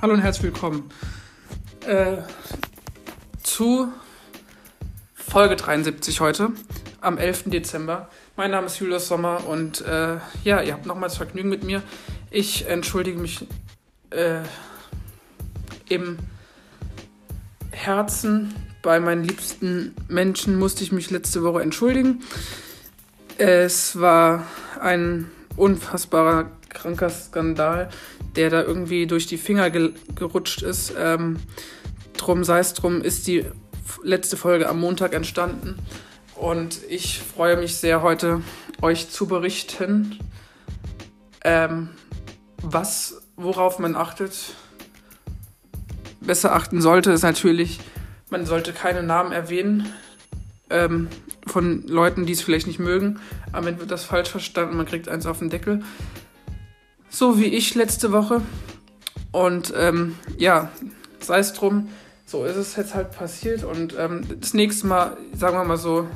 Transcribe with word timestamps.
Hallo 0.00 0.14
und 0.14 0.20
herzlich 0.20 0.44
willkommen 0.44 0.88
äh, 1.84 2.18
zu 3.42 3.92
Folge 5.12 5.56
73 5.56 6.20
heute, 6.20 6.52
am 7.00 7.18
11. 7.18 7.46
Dezember. 7.46 8.08
Mein 8.36 8.52
Name 8.52 8.66
ist 8.66 8.78
Julius 8.78 9.08
Sommer 9.08 9.44
und 9.48 9.80
äh, 9.80 10.18
ja, 10.44 10.62
ihr 10.62 10.74
habt 10.74 10.86
nochmals 10.86 11.16
Vergnügen 11.16 11.48
mit 11.48 11.64
mir. 11.64 11.82
Ich 12.30 12.68
entschuldige 12.68 13.18
mich 13.18 13.44
äh, 14.10 14.42
im 15.88 16.18
Herzen. 17.72 18.54
Bei 18.82 19.00
meinen 19.00 19.24
liebsten 19.24 19.96
Menschen 20.06 20.60
musste 20.60 20.84
ich 20.84 20.92
mich 20.92 21.10
letzte 21.10 21.42
Woche 21.42 21.60
entschuldigen. 21.60 22.22
Es 23.36 23.98
war 23.98 24.46
ein 24.80 25.28
unfassbarer 25.56 26.52
kranker 26.80 27.10
Skandal, 27.10 27.88
der 28.36 28.50
da 28.50 28.62
irgendwie 28.62 29.06
durch 29.06 29.26
die 29.26 29.38
Finger 29.38 29.70
ge 29.70 29.92
gerutscht 30.14 30.62
ist. 30.62 30.94
Ähm, 30.98 31.36
drum 32.16 32.44
sei 32.44 32.58
es 32.58 32.74
drum, 32.74 33.02
ist 33.02 33.26
die 33.26 33.44
letzte 34.02 34.36
Folge 34.36 34.68
am 34.68 34.80
Montag 34.80 35.14
entstanden. 35.14 35.78
Und 36.34 36.78
ich 36.88 37.18
freue 37.18 37.56
mich 37.56 37.76
sehr, 37.76 38.02
heute 38.02 38.42
euch 38.80 39.10
zu 39.10 39.26
berichten, 39.26 40.18
ähm, 41.44 41.88
was, 42.62 43.22
worauf 43.36 43.78
man 43.78 43.96
achtet. 43.96 44.54
Besser 46.20 46.54
achten 46.54 46.80
sollte, 46.80 47.10
ist 47.12 47.22
natürlich, 47.22 47.80
man 48.30 48.46
sollte 48.46 48.72
keine 48.72 49.02
Namen 49.02 49.32
erwähnen 49.32 49.92
ähm, 50.70 51.08
von 51.46 51.86
Leuten, 51.86 52.26
die 52.26 52.32
es 52.32 52.42
vielleicht 52.42 52.66
nicht 52.66 52.78
mögen. 52.78 53.20
Am 53.52 53.66
Ende 53.66 53.80
wird 53.80 53.90
das 53.90 54.04
falsch 54.04 54.28
verstanden, 54.30 54.76
man 54.76 54.86
kriegt 54.86 55.08
eins 55.08 55.26
auf 55.26 55.38
den 55.38 55.50
Deckel. 55.50 55.82
So 57.10 57.38
wie 57.38 57.46
ich 57.46 57.74
letzte 57.74 58.12
Woche. 58.12 58.42
Und 59.32 59.72
ähm, 59.76 60.16
ja, 60.36 60.70
sei 61.20 61.38
es 61.38 61.52
drum, 61.52 61.88
so 62.26 62.44
ist 62.44 62.56
es 62.56 62.76
jetzt 62.76 62.94
halt 62.94 63.12
passiert. 63.12 63.64
Und 63.64 63.94
ähm, 63.98 64.26
das 64.40 64.54
nächste 64.54 64.86
Mal, 64.86 65.16
sagen 65.34 65.56
wir 65.56 65.64
mal 65.64 65.76
so, 65.76 66.06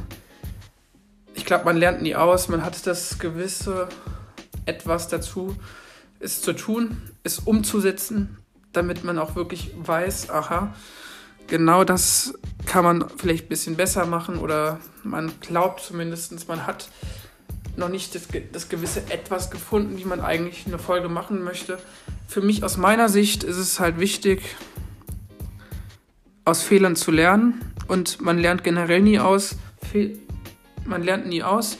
ich 1.35 1.45
glaube, 1.45 1.65
man 1.65 1.77
lernt 1.77 2.03
nie 2.03 2.15
aus. 2.15 2.49
Man 2.49 2.65
hat 2.65 2.87
das 2.87 3.19
gewisse 3.19 3.89
etwas 4.67 5.09
dazu, 5.09 5.57
es 6.21 6.41
zu 6.41 6.53
tun, 6.53 7.01
es 7.25 7.39
umzusetzen, 7.39 8.39
damit 8.73 9.05
man 9.05 9.19
auch 9.19 9.35
wirklich 9.35 9.73
weiß, 9.77 10.31
aha, 10.31 10.75
genau 11.47 11.85
das 11.85 12.35
kann 12.67 12.85
man 12.85 13.09
vielleicht 13.17 13.47
ein 13.47 13.49
bisschen 13.49 13.77
besser 13.77 14.07
machen 14.07 14.39
oder 14.39 14.79
man 15.03 15.33
glaubt 15.41 15.81
zumindest, 15.81 16.49
man 16.49 16.67
hat 16.67 16.89
noch 17.77 17.89
nicht 17.89 18.15
das, 18.15 18.29
das 18.53 18.69
gewisse 18.69 19.01
Etwas 19.11 19.51
gefunden, 19.51 19.99
wie 19.99 20.05
man 20.05 20.21
eigentlich 20.21 20.67
eine 20.67 20.79
Folge 20.79 21.09
machen 21.09 21.43
möchte. 21.43 21.79
Für 22.29 22.41
mich 22.41 22.65
aus 22.65 22.77
meiner 22.77 23.09
Sicht 23.09 23.45
ist 23.45 23.57
es 23.57 23.81
halt 23.81 23.99
wichtig, 23.99 24.43
aus 26.45 26.63
Fehlern 26.63 26.97
zu 26.97 27.11
lernen 27.11 27.61
und 27.89 28.21
man 28.21 28.39
lernt 28.39 28.65
generell 28.65 29.01
nie 29.01 29.19
aus. 29.19 29.57
Fe 29.91 30.17
man 30.85 31.05
lernt 31.05 31.29
nie 31.29 31.45
aus 31.45 31.79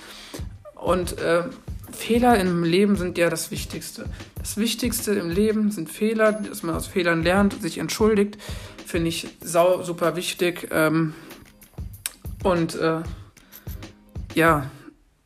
und 0.77 1.19
äh, 1.19 1.43
Fehler 1.91 2.39
im 2.39 2.63
Leben 2.63 2.97
sind 2.97 3.19
ja 3.19 3.29
das 3.31 3.51
Wichtigste. 3.51 4.07
Das 4.39 4.57
Wichtigste 4.57 5.13
im 5.13 5.29
Leben 5.29 5.71
sind 5.71 5.91
Fehler, 5.91 6.33
dass 6.33 6.63
man 6.63 6.75
aus 6.75 6.87
Fehlern 6.87 7.23
lernt, 7.23 7.61
sich 7.61 7.79
entschuldigt, 7.79 8.39
finde 8.87 9.09
ich 9.09 9.29
sau 9.41 9.83
super 9.83 10.17
wichtig. 10.17 10.69
Ähm, 10.71 11.15
und 12.43 12.75
äh, 12.77 13.03
ja, 14.35 14.71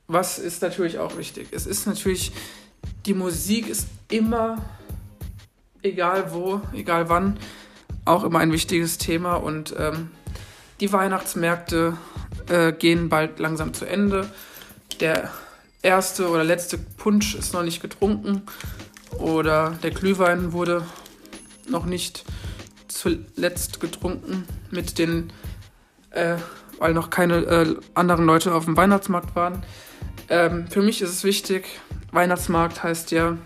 was 0.08 0.38
ist 0.38 0.62
natürlich 0.62 0.98
auch 0.98 1.16
wichtig? 1.16 1.48
Es 1.52 1.66
ist 1.66 1.86
natürlich, 1.86 2.32
die 3.06 3.14
Musik 3.14 3.68
ist 3.68 3.88
immer, 4.08 4.64
egal 5.82 6.32
wo, 6.32 6.60
egal 6.72 7.08
wann, 7.08 7.38
auch 8.04 8.24
immer 8.24 8.38
ein 8.38 8.52
wichtiges 8.52 8.98
Thema 8.98 9.34
und 9.34 9.74
ähm, 9.78 10.10
die 10.80 10.92
Weihnachtsmärkte 10.92 11.96
äh, 12.48 12.72
gehen 12.72 13.08
bald 13.08 13.38
langsam 13.38 13.74
zu 13.74 13.84
Ende. 13.84 14.30
Der 15.00 15.30
erste 15.82 16.28
oder 16.28 16.44
letzte 16.44 16.78
Punsch 16.78 17.34
ist 17.34 17.52
noch 17.52 17.62
nicht 17.62 17.82
getrunken 17.82 18.42
oder 19.18 19.70
der 19.82 19.90
Glühwein 19.90 20.52
wurde 20.52 20.86
noch 21.68 21.86
nicht 21.86 22.24
zuletzt 22.88 23.80
getrunken 23.80 24.46
mit 24.70 24.98
den, 24.98 25.32
äh, 26.10 26.36
weil 26.78 26.94
noch 26.94 27.10
keine 27.10 27.36
äh, 27.36 27.76
anderen 27.94 28.26
Leute 28.26 28.54
auf 28.54 28.64
dem 28.64 28.76
Weihnachtsmarkt 28.76 29.34
waren. 29.36 29.62
Ähm, 30.28 30.66
für 30.68 30.82
mich 30.82 31.02
ist 31.02 31.10
es 31.10 31.24
wichtig, 31.24 31.66
Weihnachtsmarkt 32.12 32.82
heißt 32.82 33.10
ja 33.10 33.36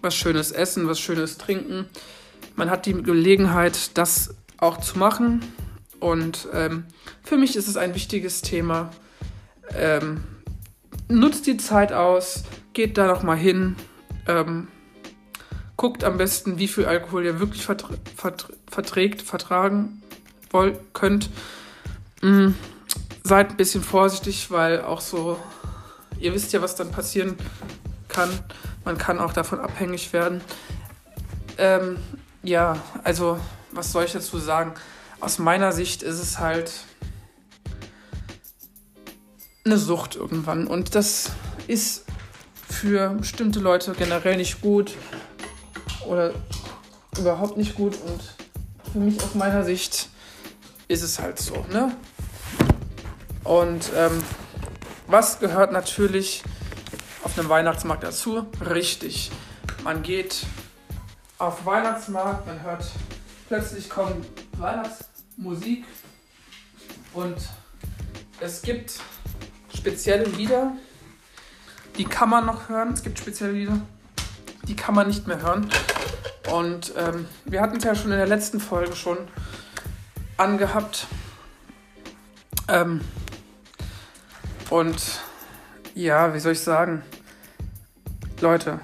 was 0.00 0.14
Schönes 0.14 0.52
essen, 0.52 0.88
was 0.88 1.00
Schönes 1.00 1.38
trinken. 1.38 1.86
Man 2.56 2.70
hat 2.70 2.86
die 2.86 2.94
Gelegenheit, 2.94 3.96
das 3.96 4.34
auch 4.58 4.78
zu 4.80 4.98
machen. 4.98 5.44
Und 6.00 6.48
ähm, 6.52 6.84
für 7.22 7.36
mich 7.36 7.56
ist 7.56 7.68
es 7.68 7.76
ein 7.76 7.94
wichtiges 7.94 8.42
Thema. 8.42 8.90
Ähm, 9.76 10.24
nutzt 11.08 11.46
die 11.46 11.56
Zeit 11.56 11.92
aus, 11.92 12.44
geht 12.72 12.98
da 12.98 13.06
noch 13.06 13.22
mal 13.22 13.36
hin, 13.36 13.76
ähm, 14.26 14.68
guckt 15.76 16.04
am 16.04 16.18
besten, 16.18 16.58
wie 16.58 16.68
viel 16.68 16.86
Alkohol 16.86 17.24
ihr 17.24 17.40
wirklich 17.40 17.64
vertr 17.64 17.88
vertr 18.16 18.48
verträgt, 18.70 19.22
vertragen 19.22 20.02
wollt, 20.50 20.78
könnt. 20.92 21.30
Mm, 22.22 22.50
seid 23.24 23.50
ein 23.50 23.56
bisschen 23.56 23.82
vorsichtig, 23.82 24.50
weil 24.50 24.82
auch 24.82 25.00
so 25.00 25.38
ihr 26.20 26.34
wisst 26.34 26.52
ja, 26.52 26.62
was 26.62 26.74
dann 26.74 26.90
passieren 26.90 27.36
kann. 28.08 28.30
Man 28.84 28.98
kann 28.98 29.18
auch 29.18 29.32
davon 29.32 29.60
abhängig 29.60 30.12
werden. 30.12 30.40
Ähm, 31.58 31.98
ja, 32.42 32.76
also 33.04 33.38
was 33.72 33.92
soll 33.92 34.04
ich 34.04 34.12
dazu 34.12 34.38
sagen? 34.38 34.74
Aus 35.20 35.38
meiner 35.38 35.72
Sicht 35.72 36.02
ist 36.02 36.18
es 36.18 36.38
halt 36.38 36.72
eine 39.64 39.78
Sucht 39.78 40.16
irgendwann. 40.16 40.66
Und 40.66 40.94
das 40.94 41.30
ist 41.66 42.04
für 42.68 43.10
bestimmte 43.10 43.60
Leute 43.60 43.92
generell 43.92 44.36
nicht 44.36 44.60
gut 44.60 44.92
oder 46.06 46.32
überhaupt 47.18 47.56
nicht 47.56 47.74
gut. 47.74 47.98
Und 48.06 48.92
für 48.92 48.98
mich 48.98 49.22
aus 49.22 49.34
meiner 49.34 49.64
Sicht 49.64 50.08
ist 50.86 51.02
es 51.02 51.18
halt 51.18 51.38
so. 51.38 51.66
Ne? 51.70 51.94
Und 53.48 53.92
ähm, 53.96 54.22
was 55.06 55.40
gehört 55.40 55.72
natürlich 55.72 56.42
auf 57.24 57.38
einem 57.38 57.48
Weihnachtsmarkt 57.48 58.02
dazu? 58.02 58.46
Richtig. 58.60 59.30
Man 59.82 60.02
geht 60.02 60.44
auf 61.38 61.64
Weihnachtsmarkt, 61.64 62.46
man 62.46 62.62
hört 62.62 62.84
plötzlich 63.48 63.88
kommt 63.88 64.26
Weihnachtsmusik 64.58 65.86
und 67.14 67.36
es 68.38 68.60
gibt 68.60 69.00
spezielle 69.74 70.24
Lieder, 70.24 70.72
die 71.96 72.04
kann 72.04 72.28
man 72.28 72.44
noch 72.44 72.68
hören. 72.68 72.92
Es 72.92 73.02
gibt 73.02 73.18
spezielle 73.18 73.52
Lieder, 73.52 73.80
die 74.64 74.76
kann 74.76 74.94
man 74.94 75.06
nicht 75.06 75.26
mehr 75.26 75.40
hören. 75.40 75.70
Und 76.52 76.92
ähm, 76.98 77.26
wir 77.46 77.62
hatten 77.62 77.78
es 77.78 77.84
ja 77.84 77.94
schon 77.94 78.12
in 78.12 78.18
der 78.18 78.26
letzten 78.26 78.60
Folge 78.60 78.94
schon 78.94 79.16
angehabt. 80.36 81.06
Ähm, 82.68 83.00
und 84.70 85.20
ja, 85.94 86.34
wie 86.34 86.40
soll 86.40 86.52
ich 86.52 86.60
sagen? 86.60 87.02
Leute, 88.40 88.80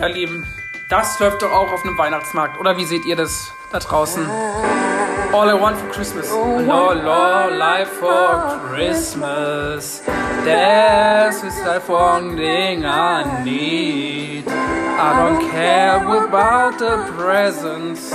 Ja, 0.00 0.06
Lieben, 0.06 0.46
das 0.88 1.18
läuft 1.20 1.42
doch 1.42 1.50
auch 1.50 1.70
auf 1.74 1.84
einem 1.84 1.98
Weihnachtsmarkt. 1.98 2.58
Oder 2.58 2.78
wie 2.78 2.86
seht 2.86 3.04
ihr 3.04 3.16
das 3.16 3.52
da 3.70 3.80
draußen? 3.80 4.26
All 5.30 5.46
I 5.46 5.60
want 5.60 5.76
for 5.76 5.90
Christmas. 5.90 6.32
All, 6.32 7.06
all 7.06 7.54
life 7.54 7.90
for 8.00 8.58
Christmas. 8.70 10.02
There's 10.42 11.44
is 11.44 11.54
life 11.66 11.86
one 11.90 12.34
thing 12.34 12.82
I 12.86 13.44
need. 13.44 14.44
I 14.48 15.12
don't 15.18 15.50
care 15.50 15.96
about 15.98 16.78
the 16.78 17.04
presents 17.18 18.10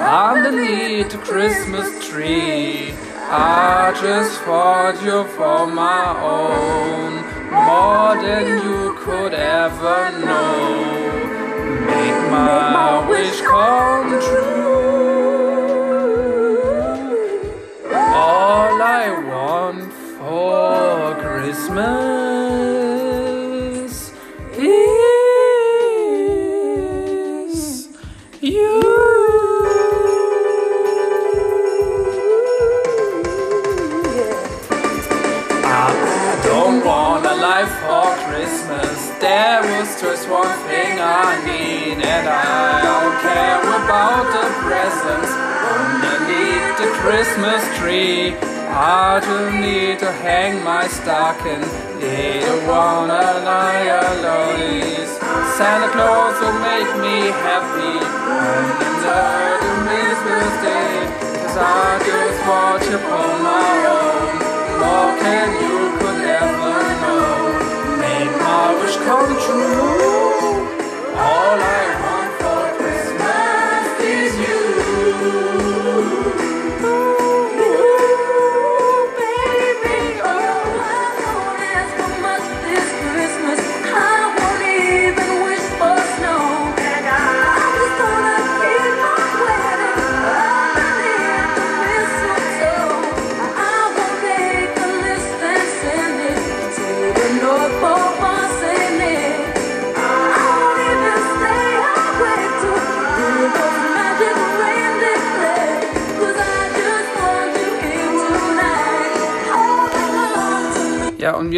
underneath 0.00 1.10
the 1.10 1.18
Christmas 1.18 2.08
tree. 2.08 2.94
I 3.30 3.92
just 4.00 4.40
thought 4.40 4.96
you 5.04 5.24
for 5.36 5.66
my 5.66 6.18
own, 6.22 7.22
more 7.52 8.16
than 8.16 8.64
you 8.64 8.94
could 8.94 9.34
ever 9.34 10.18
know. 10.24 10.87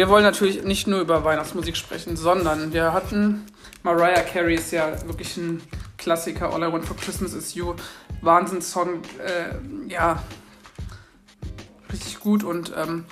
Wir 0.01 0.09
wollen 0.09 0.23
natürlich 0.23 0.63
nicht 0.63 0.87
nur 0.87 0.99
über 0.99 1.23
Weihnachtsmusik 1.23 1.77
sprechen, 1.77 2.17
sondern 2.17 2.73
wir 2.73 2.91
hatten 2.91 3.45
Mariah 3.83 4.23
Carey 4.23 4.55
ist 4.55 4.71
ja 4.71 4.99
wirklich 5.05 5.37
ein 5.37 5.61
Klassiker. 5.95 6.51
All 6.51 6.63
I 6.67 6.73
Want 6.73 6.85
for 6.85 6.97
Christmas 6.97 7.35
is 7.35 7.53
You. 7.53 7.75
Wahnsinnssong. 8.21 9.03
Äh, 9.23 9.53
ja, 9.87 10.23
richtig 11.93 12.19
gut. 12.19 12.43
Und 12.43 12.73
ähm, 12.75 13.05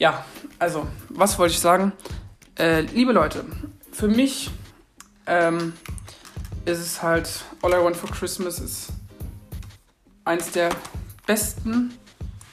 ja, 0.00 0.24
also, 0.58 0.88
was 1.10 1.38
wollte 1.38 1.54
ich 1.54 1.60
sagen? 1.60 1.92
Äh, 2.58 2.80
liebe 2.80 3.12
Leute, 3.12 3.44
für 3.92 4.08
mich 4.08 4.50
ähm, 5.28 5.74
ist 6.64 6.80
es 6.80 7.04
halt 7.04 7.44
All 7.62 7.70
I 7.70 7.84
Want 7.84 7.96
for 7.96 8.10
Christmas 8.10 8.58
ist 8.58 8.88
eins 10.24 10.50
der 10.50 10.70
besten 11.24 11.96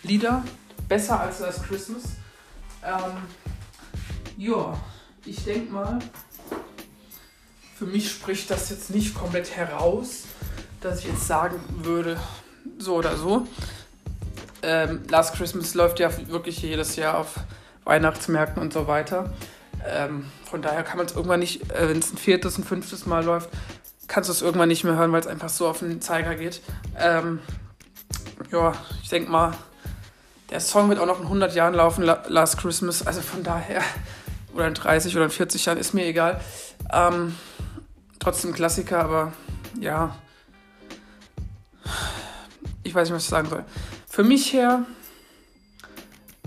Lieder. 0.04 0.44
Besser 0.88 1.20
als 1.20 1.40
das 1.40 1.64
Christmas. 1.64 2.04
Ähm, 2.86 3.14
ja, 4.38 4.78
ich 5.26 5.44
denke 5.44 5.72
mal, 5.74 6.00
für 7.78 7.86
mich 7.86 8.10
spricht 8.12 8.50
das 8.50 8.70
jetzt 8.70 8.90
nicht 8.90 9.16
komplett 9.16 9.56
heraus, 9.56 10.24
dass 10.82 11.00
ich 11.00 11.06
jetzt 11.06 11.28
sagen 11.28 11.60
würde, 11.84 12.20
so 12.78 12.96
oder 12.96 13.16
so. 13.18 13.48
Ähm, 14.62 15.04
Last 15.10 15.36
Christmas 15.36 15.74
läuft 15.74 16.00
ja 16.00 16.10
wirklich 16.28 16.62
jedes 16.62 16.96
Jahr 16.96 17.18
auf 17.18 17.36
Weihnachtsmärkten 17.84 18.62
und 18.62 18.72
so 18.74 18.88
weiter. 18.88 19.34
Ähm, 19.86 20.26
von 20.50 20.62
daher 20.62 20.84
kann 20.84 20.98
man 20.98 21.06
es 21.08 21.14
irgendwann 21.14 21.42
nicht, 21.42 21.70
äh, 21.72 21.90
wenn 21.90 22.00
es 22.00 22.14
ein 22.14 22.18
viertes, 22.18 22.58
ein 22.58 22.64
fünftes 22.64 23.06
Mal 23.06 23.24
läuft, 23.26 23.50
kannst 24.08 24.30
du 24.30 24.34
es 24.34 24.42
irgendwann 24.42 24.70
nicht 24.70 24.84
mehr 24.86 24.96
hören, 24.96 25.12
weil 25.12 25.20
es 25.20 25.28
einfach 25.28 25.50
so 25.50 25.68
auf 25.68 25.80
den 25.80 26.00
Zeiger 26.02 26.36
geht. 26.36 26.62
Ähm, 26.98 27.40
ja, 28.52 28.72
ich 29.02 29.10
denke 29.10 29.30
mal, 29.30 29.54
der 30.50 30.60
Song 30.62 30.88
wird 30.88 31.00
auch 31.00 31.06
noch 31.08 31.18
in 31.20 31.26
100 31.26 31.56
Jahren 31.56 31.74
laufen, 31.74 32.04
La- 32.04 32.24
Last 32.28 32.58
Christmas. 32.60 33.06
Also 33.06 33.22
von 33.22 33.44
daher, 33.44 33.82
oder 34.54 34.68
in 34.68 34.74
30 34.74 35.16
oder 35.16 35.26
in 35.26 35.32
40 35.32 35.66
Jahren, 35.66 35.78
ist 35.78 35.94
mir 35.94 36.06
egal. 36.06 36.42
Ähm, 36.92 37.36
trotzdem 38.20 38.54
Klassiker, 38.54 39.04
aber 39.04 39.34
ja. 39.80 40.18
Ich 42.84 42.94
weiß 42.94 43.08
nicht, 43.08 43.16
was 43.16 43.24
ich 43.24 43.30
sagen 43.30 43.50
soll. 43.50 43.66
Für 44.08 44.24
mich 44.24 44.54
her 44.54 44.86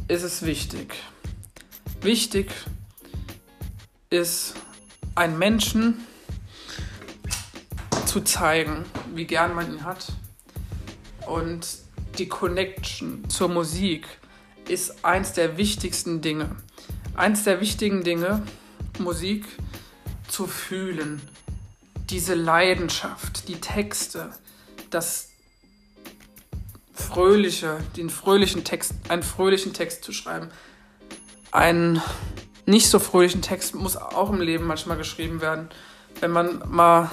ist 0.08 0.22
es 0.22 0.44
wichtig. 0.44 0.94
Wichtig 2.00 2.52
ist, 4.10 4.54
einen 5.14 5.38
Menschen 5.38 6.06
zu 8.04 8.20
zeigen, 8.20 8.84
wie 9.14 9.24
gern 9.24 9.54
man 9.54 9.72
ihn 9.72 9.84
hat. 9.84 10.12
Und 11.26 11.66
die 12.18 12.28
Connection 12.28 13.28
zur 13.28 13.48
Musik 13.48 14.06
ist 14.68 15.04
eins 15.04 15.32
der 15.32 15.56
wichtigsten 15.56 16.20
Dinge. 16.20 16.56
Eins 17.16 17.44
der 17.44 17.60
wichtigen 17.62 18.04
Dinge, 18.04 18.42
Musik 18.98 19.46
zu 20.28 20.46
fühlen. 20.46 21.22
Diese 22.10 22.34
Leidenschaft, 22.34 23.48
die 23.48 23.60
Texte, 23.60 24.30
das 24.90 25.30
Fröhliche, 26.92 27.78
den 27.96 28.10
fröhlichen 28.10 28.64
Text, 28.64 28.92
einen 29.08 29.22
fröhlichen 29.22 29.72
Text 29.72 30.04
zu 30.04 30.12
schreiben. 30.12 30.48
Einen 31.52 32.02
nicht 32.66 32.90
so 32.90 32.98
fröhlichen 32.98 33.40
Text 33.40 33.74
muss 33.74 33.96
auch 33.96 34.30
im 34.30 34.40
Leben 34.40 34.66
manchmal 34.66 34.98
geschrieben 34.98 35.40
werden. 35.40 35.70
Wenn 36.20 36.30
man 36.30 36.62
mal 36.68 37.10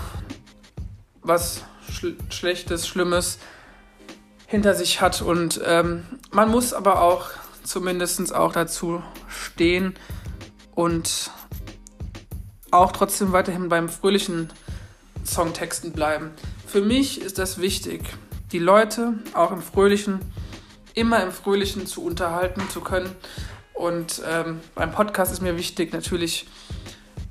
was 1.21 1.63
Schl 1.89 2.17
Schlechtes, 2.29 2.87
Schlimmes 2.87 3.39
hinter 4.47 4.75
sich 4.75 4.99
hat. 4.99 5.21
Und 5.21 5.61
ähm, 5.65 6.05
man 6.31 6.49
muss 6.49 6.73
aber 6.73 7.01
auch 7.01 7.29
zumindest 7.63 8.33
auch 8.33 8.51
dazu 8.51 9.01
stehen 9.27 9.95
und 10.75 11.31
auch 12.71 12.91
trotzdem 12.91 13.31
weiterhin 13.31 13.69
beim 13.69 13.89
fröhlichen 13.89 14.51
Songtexten 15.25 15.91
bleiben. 15.91 16.31
Für 16.65 16.81
mich 16.81 17.21
ist 17.21 17.37
das 17.37 17.59
wichtig, 17.59 18.01
die 18.51 18.59
Leute 18.59 19.13
auch 19.33 19.51
im 19.51 19.61
Fröhlichen, 19.61 20.19
immer 20.93 21.23
im 21.23 21.31
Fröhlichen 21.31 21.85
zu 21.87 22.03
unterhalten 22.03 22.67
zu 22.69 22.81
können. 22.81 23.09
Und 23.73 24.21
ähm, 24.27 24.59
beim 24.75 24.91
Podcast 24.91 25.31
ist 25.31 25.41
mir 25.41 25.57
wichtig 25.57 25.93
natürlich, 25.93 26.47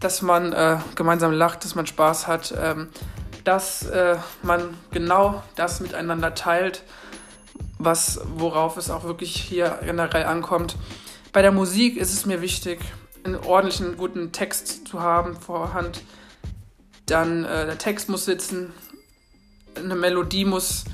dass 0.01 0.23
man 0.23 0.53
äh, 0.53 0.79
gemeinsam 0.95 1.33
lacht, 1.33 1.65
dass 1.65 1.75
man 1.75 1.87
Spaß 1.87 2.27
hat, 2.27 2.55
ähm, 2.61 2.89
dass 3.45 3.85
äh, 3.87 4.17
man 4.43 4.77
genau 4.91 5.43
das 5.57 5.81
miteinander 5.81 6.35
teilt, 6.35 6.83
was, 7.85 8.21
worauf 8.37 8.77
es 8.77 8.91
auch 8.91 9.05
wirklich 9.05 9.35
hier 9.35 9.79
generell 9.85 10.25
ankommt. 10.25 10.77
Bei 11.33 11.43
der 11.43 11.53
Musik 11.53 11.97
ist 11.97 12.13
es 12.13 12.27
mir 12.27 12.43
wichtig, 12.43 12.81
einen 13.25 13.37
ordentlichen, 13.37 13.97
guten 13.97 14.33
Text 14.33 14.89
zu 14.89 15.01
haben 15.01 15.37
vorhand. 15.37 16.03
Dann 17.07 17.45
äh, 17.45 17.67
der 17.67 17.79
Text 17.79 18.09
muss 18.09 18.25
sitzen, 18.25 18.73
eine 19.77 19.95
Melodie 19.95 20.45
muss 20.45 20.85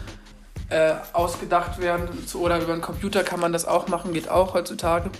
äh, 0.71 0.95
ausgedacht 1.12 1.80
werden 1.80 2.09
oder 2.35 2.61
über 2.61 2.73
einen 2.73 2.83
Computer 2.83 3.25
kann 3.25 3.40
man 3.40 3.52
das 3.52 3.64
auch 3.64 3.88
machen, 3.88 4.12
geht 4.12 4.28
auch 4.28 4.54
heutzutage. 4.54 5.11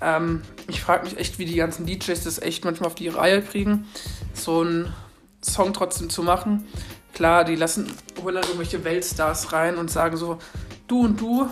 Ähm, 0.00 0.42
ich 0.68 0.80
frage 0.80 1.04
mich 1.04 1.18
echt, 1.18 1.38
wie 1.38 1.44
die 1.44 1.56
ganzen 1.56 1.86
DJs 1.86 2.22
das 2.24 2.38
echt 2.40 2.64
manchmal 2.64 2.88
auf 2.88 2.94
die 2.94 3.08
Reihe 3.08 3.42
kriegen, 3.42 3.86
so 4.34 4.62
ein 4.62 4.92
Song 5.42 5.72
trotzdem 5.72 6.10
zu 6.10 6.22
machen. 6.22 6.66
Klar, 7.14 7.44
die 7.44 7.56
lassen, 7.56 7.90
holen 8.22 8.36
irgendwelche 8.36 8.84
Weltstars 8.84 9.52
rein 9.52 9.76
und 9.76 9.90
sagen 9.90 10.16
so, 10.16 10.38
du 10.86 11.04
und 11.04 11.20
du 11.20 11.48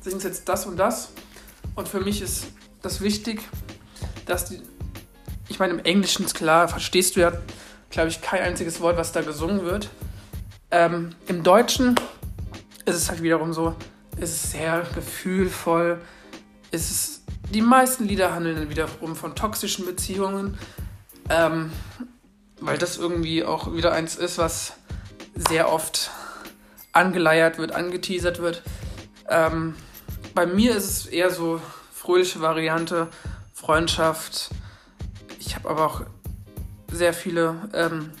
singst 0.00 0.24
jetzt 0.24 0.48
das 0.48 0.66
und 0.66 0.76
das. 0.76 1.12
Und 1.74 1.88
für 1.88 2.00
mich 2.00 2.22
ist 2.22 2.46
das 2.82 3.00
wichtig, 3.00 3.40
dass 4.26 4.46
die, 4.46 4.60
ich 5.48 5.58
meine, 5.58 5.74
im 5.74 5.80
Englischen 5.80 6.24
ist 6.24 6.34
klar, 6.34 6.68
verstehst 6.68 7.16
du 7.16 7.20
ja, 7.20 7.32
glaube 7.90 8.08
ich, 8.08 8.20
kein 8.20 8.42
einziges 8.42 8.80
Wort, 8.80 8.96
was 8.96 9.12
da 9.12 9.22
gesungen 9.22 9.64
wird. 9.64 9.90
Ähm, 10.70 11.14
Im 11.26 11.42
Deutschen 11.42 11.96
ist 12.84 12.96
es 12.96 13.10
halt 13.10 13.22
wiederum 13.22 13.52
so, 13.52 13.74
es 14.16 14.30
ist 14.30 14.52
sehr 14.52 14.86
gefühlvoll. 14.94 16.00
Es 16.70 16.90
ist, 16.90 17.22
die 17.52 17.62
meisten 17.62 18.04
Lieder 18.04 18.34
handeln 18.34 18.56
dann 18.56 18.70
wiederum 18.70 19.16
von 19.16 19.34
toxischen 19.34 19.86
Beziehungen, 19.86 20.58
ähm, 21.28 21.72
weil 22.60 22.78
das 22.78 22.98
irgendwie 22.98 23.44
auch 23.44 23.74
wieder 23.74 23.92
eins 23.92 24.16
ist, 24.16 24.38
was 24.38 24.74
sehr 25.34 25.72
oft 25.72 26.10
angeleiert 26.92 27.58
wird, 27.58 27.72
angeteasert 27.72 28.40
wird. 28.40 28.62
Ähm, 29.28 29.74
bei 30.34 30.46
mir 30.46 30.76
ist 30.76 30.90
es 30.90 31.06
eher 31.06 31.30
so 31.30 31.60
fröhliche 31.92 32.40
Variante, 32.40 33.08
Freundschaft. 33.54 34.50
Ich 35.38 35.54
habe 35.54 35.68
aber 35.68 35.86
auch 35.86 36.02
sehr 36.90 37.14
viele 37.14 37.56
ähm, 37.72 38.12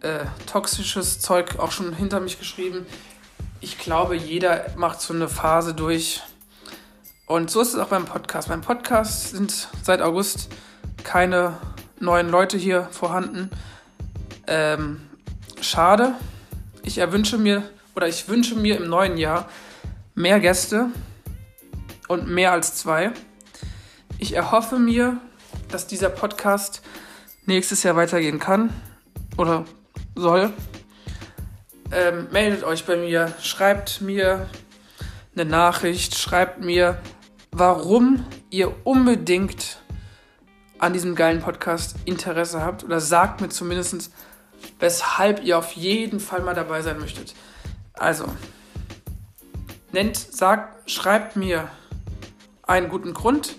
äh, 0.00 0.26
toxisches 0.46 1.20
Zeug 1.20 1.58
auch 1.58 1.72
schon 1.72 1.94
hinter 1.94 2.20
mich 2.20 2.38
geschrieben. 2.38 2.86
Ich 3.60 3.78
glaube, 3.78 4.16
jeder 4.16 4.66
macht 4.76 5.00
so 5.00 5.14
eine 5.14 5.28
Phase 5.28 5.74
durch. 5.74 6.22
Und 7.26 7.50
so 7.50 7.62
ist 7.62 7.72
es 7.72 7.80
auch 7.80 7.88
beim 7.88 8.04
Podcast. 8.04 8.48
Beim 8.48 8.60
Podcast 8.60 9.30
sind 9.30 9.68
seit 9.82 10.02
August 10.02 10.50
keine 11.02 11.56
neuen 11.98 12.28
Leute 12.28 12.58
hier 12.58 12.88
vorhanden. 12.90 13.50
Ähm, 14.46 15.00
schade. 15.60 16.14
Ich 16.86 16.98
erwünsche 16.98 17.38
mir 17.38 17.62
oder 17.96 18.08
ich 18.08 18.28
wünsche 18.28 18.54
mir 18.56 18.76
im 18.76 18.88
neuen 18.88 19.16
Jahr 19.16 19.48
mehr 20.14 20.38
Gäste 20.38 20.90
und 22.08 22.28
mehr 22.28 22.52
als 22.52 22.74
zwei. 22.74 23.12
Ich 24.18 24.34
erhoffe 24.34 24.78
mir, 24.78 25.16
dass 25.70 25.86
dieser 25.86 26.10
Podcast 26.10 26.82
nächstes 27.46 27.82
Jahr 27.84 27.96
weitergehen 27.96 28.38
kann 28.38 28.70
oder 29.38 29.64
soll. 30.14 30.52
Ähm, 31.90 32.28
meldet 32.30 32.64
euch 32.64 32.84
bei 32.84 32.96
mir, 32.96 33.32
schreibt 33.40 34.02
mir 34.02 34.46
eine 35.34 35.46
Nachricht, 35.46 36.18
schreibt 36.18 36.60
mir, 36.60 36.98
warum 37.50 38.26
ihr 38.50 38.74
unbedingt 38.84 39.78
an 40.78 40.92
diesem 40.92 41.14
geilen 41.14 41.40
Podcast 41.40 41.96
Interesse 42.04 42.60
habt 42.60 42.84
oder 42.84 43.00
sagt 43.00 43.40
mir 43.40 43.48
zumindest, 43.48 44.12
weshalb 44.78 45.42
ihr 45.44 45.58
auf 45.58 45.72
jeden 45.72 46.20
Fall 46.20 46.40
mal 46.40 46.54
dabei 46.54 46.82
sein 46.82 46.98
möchtet. 46.98 47.34
Also, 47.94 48.26
nennt, 49.92 50.16
sagt, 50.16 50.90
schreibt 50.90 51.36
mir 51.36 51.70
einen 52.62 52.88
guten 52.88 53.14
Grund, 53.14 53.56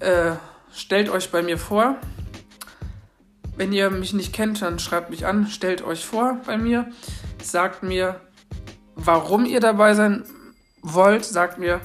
äh, 0.00 0.32
stellt 0.72 1.08
euch 1.08 1.30
bei 1.30 1.42
mir 1.42 1.58
vor. 1.58 1.96
Wenn 3.56 3.72
ihr 3.72 3.90
mich 3.90 4.12
nicht 4.12 4.32
kennt, 4.32 4.62
dann 4.62 4.78
schreibt 4.78 5.10
mich 5.10 5.26
an, 5.26 5.46
stellt 5.46 5.82
euch 5.82 6.04
vor 6.04 6.38
bei 6.46 6.56
mir, 6.56 6.90
sagt 7.42 7.82
mir, 7.82 8.20
warum 8.94 9.44
ihr 9.44 9.60
dabei 9.60 9.94
sein 9.94 10.24
wollt, 10.82 11.24
sagt 11.24 11.58
mir, 11.58 11.80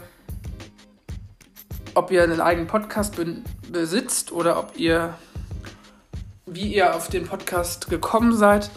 ob 1.94 2.12
ihr 2.12 2.24
einen 2.24 2.42
eigenen 2.42 2.68
Podcast 2.68 3.16
be 3.16 3.38
besitzt 3.72 4.32
oder 4.32 4.60
ob 4.60 4.78
ihr, 4.78 5.16
wie 6.56 6.74
ihr 6.74 6.96
auf 6.96 7.10
den 7.10 7.28
Podcast 7.28 7.90
gekommen 7.90 8.36
seid. 8.36 8.72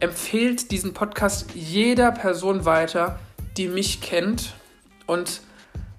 Empfehlt 0.00 0.70
diesen 0.70 0.92
Podcast 0.92 1.46
jeder 1.54 2.12
Person 2.12 2.66
weiter, 2.66 3.18
die 3.56 3.68
mich 3.68 4.02
kennt 4.02 4.52
und 5.06 5.40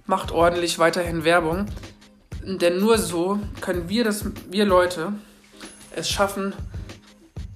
macht 0.05 0.31
ordentlich 0.31 0.77
weiterhin 0.77 1.23
Werbung. 1.23 1.65
Denn 2.45 2.79
nur 2.79 2.99
so 2.99 3.39
können 3.61 3.89
wir 3.89 4.03
das, 4.03 4.25
wir 4.51 4.65
Leute, 4.65 5.13
es 5.95 6.07
schaffen, 6.07 6.53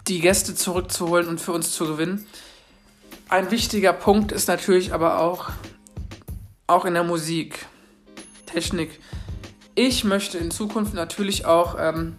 die 0.07 0.22
Gäste 0.22 0.55
zurückzuholen 0.55 1.27
und 1.27 1.39
für 1.39 1.51
uns 1.51 1.72
zu 1.72 1.86
gewinnen. 1.86 2.25
Ein 3.29 3.51
wichtiger 3.51 3.93
Punkt 3.93 4.31
ist 4.31 4.48
natürlich 4.48 4.93
aber 4.93 5.19
auch, 5.19 5.50
auch 6.65 6.86
in 6.86 6.96
der 6.96 7.03
Musik, 7.03 7.67
Technik. 8.48 9.00
Ich 9.75 10.03
möchte 10.03 10.39
in 10.39 10.50
Zukunft 10.50 10.96
natürlich 10.96 11.46
auch, 11.46 11.75
ähm, 11.77 12.15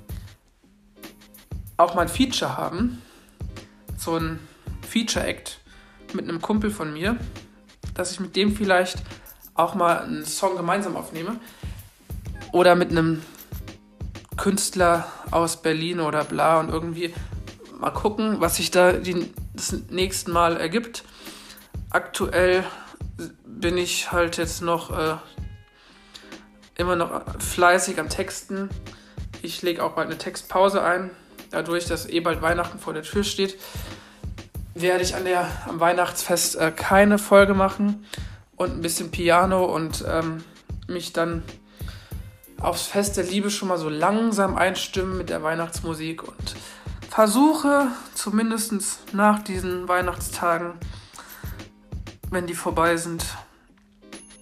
auch 1.79 1.95
mal 1.95 2.03
ein 2.03 2.09
Feature 2.09 2.59
haben. 2.59 3.01
So 3.97 4.17
ein 4.17 4.39
Feature-Act 4.87 5.61
mit 6.13 6.29
einem 6.29 6.43
Kumpel 6.43 6.71
von 6.71 6.93
mir, 6.93 7.17
dass 7.95 8.13
ich 8.13 8.21
mit 8.21 8.37
dem 8.37 8.55
vielleicht 8.55 8.99
auch 9.55 9.75
mal 9.75 10.01
einen 10.01 10.25
Song 10.25 10.57
gemeinsam 10.57 10.97
aufnehme. 10.97 11.41
Oder 12.53 12.75
mit 12.77 12.91
einem 12.91 13.23
Künstler 14.37 15.07
aus 15.31 15.63
Berlin 15.63 16.01
oder 16.01 16.25
bla 16.25 16.61
und 16.61 16.71
irgendwie 16.71 17.13
mal 17.79 17.91
gucken, 17.91 18.41
was 18.41 18.57
sich 18.57 18.71
da 18.71 18.93
die, 18.93 19.33
das 19.55 19.73
nächste 19.91 20.31
Mal 20.31 20.57
ergibt. 20.57 21.05
Aktuell 21.91 22.65
bin 23.45 23.77
ich 23.77 24.13
halt 24.13 24.37
jetzt 24.37 24.63
noch 24.63 24.97
äh, 24.97 25.17
immer 26.77 26.97
noch 26.97 27.23
fleißig 27.41 27.99
am 27.99 28.09
Texten. 28.09 28.71
Ich 29.43 29.63
lege 29.63 29.85
auch 29.85 29.93
bald 29.93 30.07
eine 30.07 30.19
Textpause 30.19 30.83
ein. 30.83 31.11
Dadurch, 31.51 31.87
dass 31.87 32.09
eh 32.09 32.21
bald 32.21 32.43
Weihnachten 32.43 32.79
vor 32.79 32.93
der 32.93 33.03
Tür 33.03 33.25
steht, 33.25 33.57
werde 34.75 35.03
ich 35.03 35.15
an 35.15 35.25
der, 35.25 35.49
am 35.67 35.81
Weihnachtsfest 35.81 36.57
äh, 36.57 36.71
keine 36.71 37.19
Folge 37.19 37.55
machen 37.55 38.05
und 38.57 38.73
ein 38.73 38.81
bisschen 38.81 39.11
Piano 39.11 39.65
und 39.65 40.05
ähm, 40.07 40.45
mich 40.87 41.13
dann 41.13 41.43
aufs 42.61 42.87
Fest 42.87 43.17
der 43.17 43.25
Liebe 43.25 43.51
schon 43.51 43.69
mal 43.69 43.79
so 43.79 43.89
langsam 43.89 44.57
einstimmen 44.57 45.17
mit 45.17 45.31
der 45.31 45.43
Weihnachtsmusik 45.43 46.27
und 46.27 46.57
versuche 47.09 47.89
zumindest 48.15 49.15
nach 49.15 49.43
diesen 49.43 49.89
Weihnachtstagen, 49.89 50.75
wenn 52.31 52.47
die 52.47 52.55
vorbei 52.55 52.97
sind, 52.97 53.25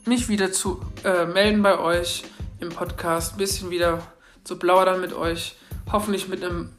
mich 0.07 0.29
wieder 0.29 0.53
zu 0.53 0.81
äh, 1.05 1.27
melden 1.27 1.63
bei 1.63 1.79
euch 1.79 2.25
im 2.61 2.71
Podcast, 2.71 3.35
ein 3.35 3.39
bisschen 3.39 3.71
wieder 3.71 4.03
zu 4.45 4.59
plaudern 4.59 5.01
mit 5.01 5.13
euch, 5.13 5.57
hoffentlich 5.93 6.29
mit 6.29 6.45
einem 6.45 6.71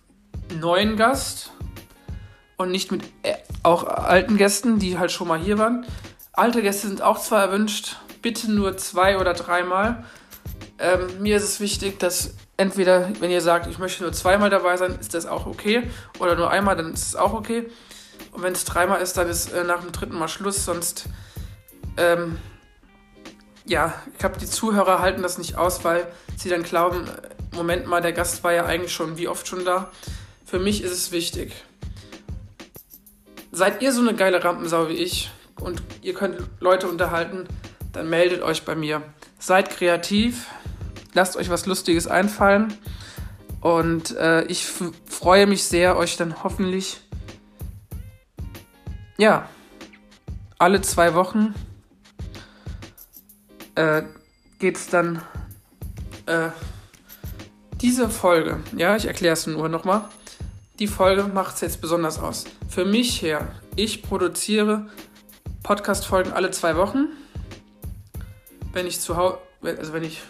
neuen 0.54 0.98
Gast 0.98 1.52
und 2.58 2.72
nicht 2.72 2.92
mit 2.92 3.04
äh, 3.24 3.36
auch 3.64 3.84
alten 3.86 4.38
Gästen, 4.38 4.80
die 4.80 4.98
halt 4.98 5.12
schon 5.12 5.28
mal 5.28 5.40
hier 5.40 5.58
waren. 5.58 5.86
Alte 6.34 6.62
Gäste 6.62 6.88
sind 6.88 7.02
auch 7.02 7.20
zwar 7.20 7.42
erwünscht, 7.42 7.98
bitte 8.22 8.52
nur 8.52 8.78
zwei 8.78 9.18
oder 9.18 9.34
dreimal. 9.34 10.04
Ähm, 10.80 11.08
mir 11.20 11.38
ist 11.38 11.44
es 11.44 11.60
wichtig, 11.60 12.00
dass 12.00 12.36
entweder, 12.58 13.10
wenn 13.20 13.32
ihr 13.32 13.42
sagt, 13.42 13.68
ich 13.68 13.80
möchte 13.80 14.04
nur 14.04 14.14
zweimal 14.14 14.50
dabei 14.50 14.78
sein, 14.78 14.98
ist 15.00 15.14
das 15.14 15.26
auch 15.26 15.46
okay. 15.46 15.84
Oder 16.20 16.36
nur 16.36 16.52
einmal, 16.52 16.76
dann 16.76 16.94
ist 16.94 17.08
es 17.08 17.16
auch 17.16 17.34
okay. 17.34 17.70
Und 18.32 18.44
wenn 18.44 18.54
es 18.54 18.66
dreimal 18.66 19.02
ist, 19.02 19.18
dann 19.18 19.30
ist 19.30 19.52
äh, 19.54 19.64
nach 19.64 19.82
dem 19.82 19.92
dritten 19.92 20.18
Mal 20.18 20.28
Schluss. 20.28 20.66
Sonst, 20.66 21.06
ähm, 21.98 22.38
ja, 23.66 23.94
ich 24.12 24.20
glaube, 24.20 24.38
die 24.38 24.46
Zuhörer 24.46 25.00
halten 25.00 25.22
das 25.22 25.38
nicht 25.38 25.58
aus, 25.58 25.84
weil 25.84 26.08
sie 26.36 26.50
dann 26.50 26.64
glauben, 26.64 27.08
äh, 27.08 27.56
Moment 27.56 27.88
mal, 27.88 28.02
der 28.02 28.14
Gast 28.14 28.44
war 28.44 28.54
ja 28.54 28.66
eigentlich 28.66 28.94
schon 28.94 29.18
wie 29.18 29.28
oft 29.28 29.48
schon 29.48 29.66
da. 29.66 29.92
Für 30.48 30.60
mich 30.60 30.82
ist 30.82 30.94
es 30.94 31.12
wichtig. 31.12 31.52
Seid 33.52 33.82
ihr 33.82 33.92
so 33.92 34.00
eine 34.00 34.16
geile 34.16 34.42
Rampensau 34.42 34.88
wie 34.88 34.94
ich 34.94 35.30
und 35.60 35.84
ihr 36.02 36.14
könnt 36.14 36.38
Leute 36.62 36.88
unterhalten, 36.88 37.50
dann 37.92 38.10
meldet 38.10 38.42
euch 38.44 38.64
bei 38.64 38.74
mir. 38.74 39.02
Seid 39.40 39.70
kreativ, 39.70 40.48
lasst 41.14 41.36
euch 41.36 41.50
was 41.50 41.66
Lustiges 41.66 42.08
einfallen 42.08 42.74
und 43.60 44.16
äh, 44.16 44.44
ich 44.44 44.66
freue 44.66 45.48
mich 45.48 45.66
sehr, 45.66 45.98
euch 45.98 46.16
dann 46.16 46.42
hoffentlich, 46.44 47.02
ja, 49.18 49.50
alle 50.60 50.80
zwei 50.80 51.14
Wochen 51.14 51.56
äh, 53.76 54.04
geht 54.60 54.78
es 54.78 54.88
dann 54.88 55.22
äh, 56.26 56.52
diese 57.82 58.10
Folge, 58.10 58.64
ja, 58.78 58.96
ich 58.96 59.08
erkläre 59.08 59.34
es 59.34 59.46
nur 59.46 59.68
nochmal. 59.68 60.08
Die 60.80 60.88
Folge 60.88 61.24
macht 61.24 61.56
es 61.56 61.62
jetzt 61.62 61.82
besonders 61.82 62.20
aus. 62.20 62.46
Für 62.70 62.86
mich 62.86 63.24
her, 63.24 63.52
ich 63.76 64.04
produziere 64.04 64.88
Podcast-Folgen 65.64 66.34
alle 66.34 66.52
zwei 66.52 66.78
Wochen. 66.78 67.08
Wenn 68.74 68.86
ich 68.86 69.00
zu 69.00 69.18
Hause, 69.18 69.40
also 69.64 69.94
wenn 69.94 70.04
ich 70.04 70.22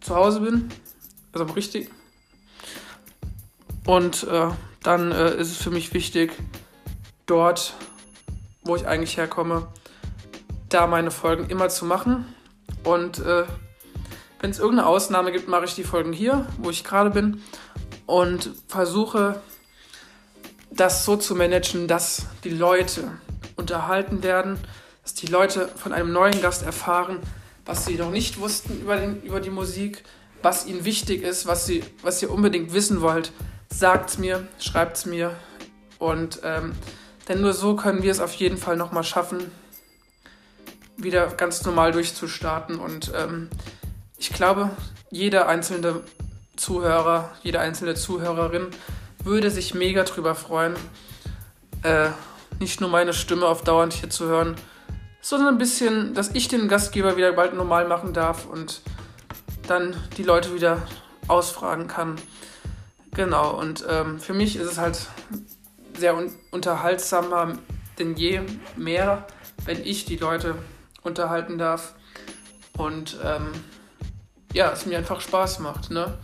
zu 0.00 0.16
Hause 0.16 0.40
bin, 0.40 0.68
also 1.32 1.44
richtig. 1.52 1.88
Und 3.86 4.24
äh, 4.24 4.48
dann 4.82 5.12
äh, 5.12 5.36
ist 5.36 5.52
es 5.52 5.56
für 5.58 5.70
mich 5.70 5.94
wichtig, 5.94 6.32
dort, 7.26 7.74
wo 8.64 8.74
ich 8.74 8.88
eigentlich 8.88 9.18
herkomme, 9.18 9.68
da 10.68 10.88
meine 10.88 11.12
Folgen 11.12 11.48
immer 11.48 11.68
zu 11.68 11.84
machen. 11.84 12.26
Und 12.82 13.20
äh, 13.20 13.44
wenn 14.40 14.50
es 14.50 14.58
irgendeine 14.58 14.88
Ausnahme 14.88 15.30
gibt, 15.30 15.46
mache 15.46 15.66
ich 15.66 15.76
die 15.76 15.84
Folgen 15.84 16.12
hier, 16.12 16.44
wo 16.58 16.70
ich 16.70 16.82
gerade 16.82 17.10
bin. 17.10 17.40
Und 18.06 18.50
versuche 18.68 19.40
das 20.70 21.04
so 21.04 21.16
zu 21.16 21.34
managen, 21.34 21.88
dass 21.88 22.26
die 22.44 22.50
Leute 22.50 23.10
unterhalten 23.56 24.22
werden, 24.22 24.58
dass 25.02 25.14
die 25.14 25.26
Leute 25.26 25.68
von 25.68 25.92
einem 25.92 26.12
neuen 26.12 26.40
Gast 26.40 26.62
erfahren, 26.62 27.18
was 27.64 27.84
sie 27.84 27.96
noch 27.96 28.10
nicht 28.10 28.40
wussten 28.40 28.80
über, 28.80 28.96
den, 28.96 29.22
über 29.22 29.40
die 29.40 29.50
Musik, 29.50 30.04
was 30.42 30.66
ihnen 30.66 30.84
wichtig 30.84 31.22
ist, 31.22 31.46
was, 31.46 31.66
sie, 31.66 31.84
was 32.02 32.22
ihr 32.22 32.30
unbedingt 32.30 32.72
wissen 32.72 33.00
wollt. 33.00 33.32
Sagt's 33.68 34.18
mir, 34.18 34.46
schreibt's 34.58 35.06
mir. 35.06 35.36
Und 35.98 36.40
ähm, 36.42 36.72
denn 37.28 37.40
nur 37.40 37.52
so 37.52 37.76
können 37.76 38.02
wir 38.02 38.10
es 38.10 38.20
auf 38.20 38.34
jeden 38.34 38.56
Fall 38.56 38.76
nochmal 38.76 39.04
schaffen, 39.04 39.50
wieder 40.96 41.28
ganz 41.28 41.64
normal 41.64 41.92
durchzustarten. 41.92 42.78
Und 42.78 43.12
ähm, 43.16 43.48
ich 44.18 44.30
glaube, 44.30 44.70
jeder 45.10 45.48
einzelne 45.48 46.02
Zuhörer, 46.56 47.30
jede 47.42 47.60
einzelne 47.60 47.94
Zuhörerin 47.94 48.68
würde 49.24 49.50
sich 49.50 49.74
mega 49.74 50.04
drüber 50.04 50.34
freuen, 50.34 50.74
äh, 51.82 52.08
nicht 52.60 52.80
nur 52.80 52.90
meine 52.90 53.12
Stimme 53.12 53.46
auf 53.46 53.62
dauernd 53.62 53.92
hier 53.92 54.10
zu 54.10 54.26
hören, 54.26 54.56
sondern 55.20 55.54
ein 55.54 55.58
bisschen, 55.58 56.14
dass 56.14 56.30
ich 56.34 56.48
den 56.48 56.68
Gastgeber 56.68 57.16
wieder 57.16 57.32
bald 57.32 57.54
normal 57.54 57.86
machen 57.88 58.12
darf 58.12 58.46
und 58.46 58.82
dann 59.66 59.96
die 60.16 60.24
Leute 60.24 60.54
wieder 60.54 60.82
ausfragen 61.28 61.88
kann. 61.88 62.16
Genau, 63.12 63.50
und 63.58 63.84
ähm, 63.88 64.18
für 64.18 64.34
mich 64.34 64.56
ist 64.56 64.66
es 64.66 64.78
halt 64.78 65.06
sehr 65.96 66.16
un 66.16 66.32
unterhaltsamer 66.50 67.58
denn 67.98 68.16
je 68.16 68.40
mehr, 68.76 69.26
wenn 69.64 69.84
ich 69.84 70.04
die 70.04 70.16
Leute 70.16 70.56
unterhalten 71.02 71.58
darf 71.58 71.94
und 72.76 73.18
ähm, 73.24 73.52
ja, 74.52 74.72
es 74.72 74.86
mir 74.86 74.98
einfach 74.98 75.20
Spaß 75.20 75.60
macht. 75.60 75.90
Ne? 75.90 76.18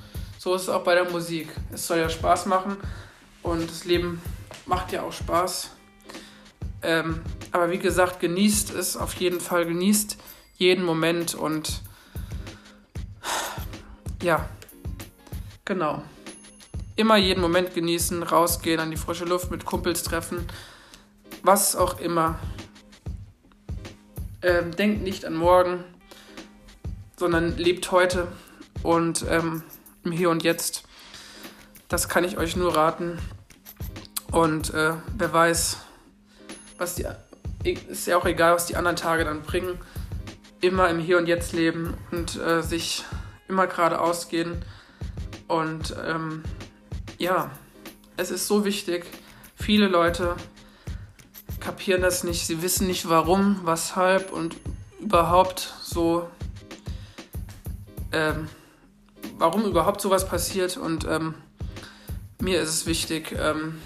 So 0.49 0.55
ist 0.55 0.63
es 0.63 0.69
auch 0.71 0.83
bei 0.83 0.95
der 0.95 1.11
Musik. 1.11 1.51
Es 1.75 1.87
soll 1.87 1.99
ja 1.99 2.09
Spaß 2.09 2.47
machen 2.47 2.79
und 3.43 3.71
das 3.71 3.85
Leben 3.85 4.23
macht 4.65 4.93
ja 4.93 5.03
auch 5.03 5.13
Spaß. 5.13 5.73
Ähm, 6.81 7.21
aber 7.53 7.71
wie 7.71 7.77
gesagt, 7.77 8.19
genießt 8.19 8.75
es 8.75 8.97
auf 8.97 9.13
jeden 9.17 9.41
Fall, 9.41 9.67
genießt 9.67 10.17
jeden 10.57 10.87
Moment 10.87 11.35
und 11.35 11.83
ja, 14.23 14.49
genau. 15.67 16.03
Immer 16.97 17.19
jeden 17.19 17.43
Moment 17.43 17.75
genießen, 17.75 18.23
rausgehen, 18.23 18.81
an 18.81 18.91
die 18.91 18.97
frische 18.97 19.27
Luft, 19.27 19.51
mit 19.51 19.67
Kumpels 19.67 20.03
treffen, 20.03 20.47
was 21.43 21.77
auch 21.77 22.01
immer. 22.01 22.39
Ähm, 24.41 24.75
denkt 24.75 25.03
nicht 25.03 25.27
an 25.27 25.35
morgen, 25.35 25.85
sondern 27.19 27.59
lebt 27.59 27.93
heute 27.93 28.29
und 28.83 29.27
ähm, 29.29 29.63
im 30.09 30.13
Hier 30.13 30.31
und 30.31 30.43
Jetzt. 30.43 30.85
Das 31.89 32.09
kann 32.09 32.25
ich 32.25 32.39
euch 32.39 32.57
nur 32.57 32.75
raten. 32.75 33.19
Und 34.31 34.73
äh, 34.73 34.95
wer 35.17 35.33
weiß, 35.33 35.79
was 36.79 36.95
die. 36.95 37.07
Ist 37.65 38.07
ja 38.07 38.17
auch 38.17 38.25
egal, 38.25 38.55
was 38.55 38.67
die 38.67 38.77
anderen 38.77 38.97
Tage 38.97 39.25
dann 39.25 39.43
bringen. 39.43 39.79
Immer 40.61 40.89
im 40.89 40.99
Hier 40.99 41.19
und 41.19 41.27
Jetzt 41.27 41.53
leben 41.53 41.95
und 42.11 42.37
äh, 42.37 42.63
sich 42.63 43.05
immer 43.49 43.67
geradeaus 43.67 44.29
gehen. 44.29 44.65
Und 45.47 45.95
ähm, 46.07 46.43
ja, 47.19 47.51
es 48.17 48.31
ist 48.31 48.47
so 48.47 48.65
wichtig. 48.65 49.05
Viele 49.57 49.89
Leute 49.89 50.37
kapieren 51.61 52.01
das 52.01 52.25
nicht. 52.25 52.47
Sie 52.47 52.63
wissen 52.63 52.87
nicht 52.87 53.09
warum, 53.09 53.61
weshalb 53.65 54.33
und 54.33 54.57
überhaupt 55.01 55.75
so. 55.83 56.29
Ähm, 58.11 58.49
warum 59.39 59.65
überhaupt 59.65 60.01
sowas 60.01 60.27
passiert. 60.27 60.77
Und 60.77 61.07
ähm, 61.07 61.35
mir 62.41 62.61
ist 62.61 62.69
es 62.69 62.87
wichtig, 62.87 63.37
ähm, 63.39 63.81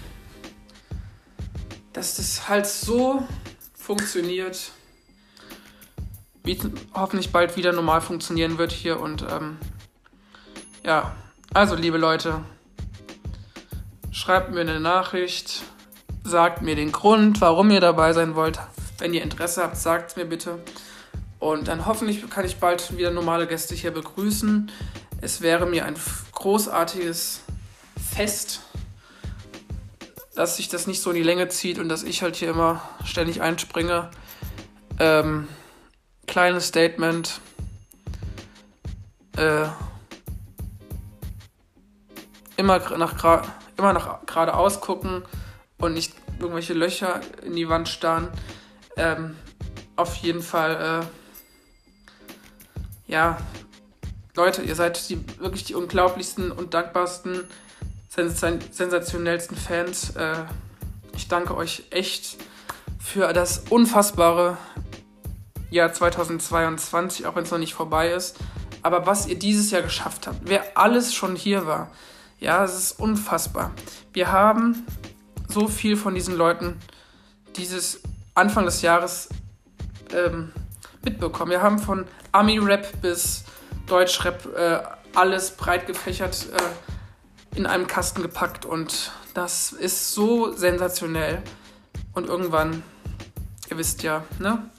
dass 1.93 2.15
das 2.17 2.49
halt 2.49 2.65
so 2.67 3.25
funktioniert, 3.73 4.71
wie 6.43 6.59
hoffentlich 6.93 7.31
bald 7.31 7.55
wieder 7.55 7.71
normal 7.71 8.01
funktionieren 8.01 8.57
wird 8.57 8.71
hier. 8.71 8.99
Und 8.99 9.25
ähm, 9.29 9.57
ja, 10.83 11.15
also 11.53 11.75
liebe 11.75 11.97
Leute, 11.97 12.43
schreibt 14.11 14.51
mir 14.51 14.61
eine 14.61 14.79
Nachricht, 14.79 15.63
sagt 16.23 16.61
mir 16.61 16.75
den 16.75 16.91
Grund, 16.91 17.41
warum 17.41 17.71
ihr 17.71 17.81
dabei 17.81 18.13
sein 18.13 18.35
wollt. 18.35 18.59
Wenn 18.97 19.13
ihr 19.13 19.23
Interesse 19.23 19.63
habt, 19.63 19.77
sagt 19.77 20.17
mir 20.17 20.25
bitte. 20.25 20.59
Und 21.39 21.67
dann 21.67 21.85
hoffentlich 21.85 22.29
kann 22.29 22.45
ich 22.45 22.57
bald 22.57 22.97
wieder 22.97 23.11
normale 23.11 23.47
Gäste 23.47 23.75
hier 23.75 23.91
begrüßen. 23.91 24.71
Es 25.23 25.39
wäre 25.39 25.65
mir 25.65 25.85
ein 25.85 25.95
großartiges 26.33 27.43
Fest, 28.13 28.59
dass 30.35 30.57
sich 30.57 30.67
das 30.67 30.85
nicht 30.85 31.01
so 31.01 31.11
in 31.11 31.15
die 31.15 31.23
Länge 31.23 31.47
zieht 31.47 31.79
und 31.79 31.87
dass 31.87 32.03
ich 32.03 32.21
halt 32.21 32.35
hier 32.35 32.49
immer 32.49 32.81
ständig 33.05 33.41
einspringe. 33.41 34.11
Ähm, 34.99 35.47
kleines 36.27 36.67
Statement. 36.67 37.39
Äh, 39.37 39.67
immer 42.57 42.79
nach, 42.97 43.47
immer 43.77 43.93
nach 43.93 44.25
geradeaus 44.25 44.81
gucken 44.81 45.23
und 45.77 45.93
nicht 45.93 46.13
irgendwelche 46.39 46.73
Löcher 46.73 47.21
in 47.43 47.55
die 47.55 47.69
Wand 47.69 47.87
starren. 47.87 48.27
Ähm, 48.97 49.37
auf 49.95 50.17
jeden 50.17 50.41
Fall, 50.41 51.05
äh, 53.07 53.09
ja, 53.09 53.37
Leute, 54.35 54.63
ihr 54.63 54.75
seid 54.75 55.09
die, 55.09 55.23
wirklich 55.39 55.63
die 55.63 55.75
unglaublichsten 55.75 56.51
und 56.51 56.73
dankbarsten, 56.73 57.43
sens 58.09 58.39
sensationellsten 58.39 59.55
Fans. 59.55 60.15
Äh, 60.15 60.45
ich 61.15 61.27
danke 61.27 61.55
euch 61.55 61.83
echt 61.91 62.37
für 62.99 63.31
das 63.33 63.65
unfassbare 63.69 64.57
Jahr 65.69 65.93
2022, 65.93 67.27
auch 67.27 67.35
wenn 67.35 67.43
es 67.43 67.51
noch 67.51 67.59
nicht 67.59 67.75
vorbei 67.75 68.11
ist. 68.11 68.37
Aber 68.81 69.05
was 69.05 69.27
ihr 69.27 69.37
dieses 69.37 69.69
Jahr 69.69 69.83
geschafft 69.83 70.25
habt, 70.25 70.39
wer 70.45 70.63
alles 70.77 71.13
schon 71.13 71.35
hier 71.35 71.67
war, 71.67 71.91
ja, 72.39 72.63
es 72.63 72.75
ist 72.75 72.99
unfassbar. 72.99 73.71
Wir 74.13 74.31
haben 74.31 74.85
so 75.47 75.67
viel 75.67 75.95
von 75.95 76.15
diesen 76.15 76.35
Leuten 76.35 76.79
dieses 77.55 78.01
Anfang 78.33 78.65
des 78.65 78.81
Jahres 78.81 79.29
ähm, 80.11 80.51
mitbekommen. 81.03 81.51
Wir 81.51 81.61
haben 81.61 81.77
von 81.77 82.05
Ami-Rap 82.31 82.99
bis 83.01 83.43
Deutschrap 83.87 84.45
äh, 84.55 84.79
alles 85.15 85.51
breit 85.51 85.87
gefächert 85.87 86.47
äh, 86.53 87.57
in 87.57 87.65
einem 87.65 87.87
Kasten 87.87 88.21
gepackt 88.21 88.65
und 88.65 89.11
das 89.33 89.71
ist 89.71 90.13
so 90.13 90.51
sensationell. 90.51 91.41
Und 92.13 92.27
irgendwann, 92.27 92.83
ihr 93.69 93.77
wisst 93.77 94.03
ja, 94.03 94.23
ne, 94.39 94.69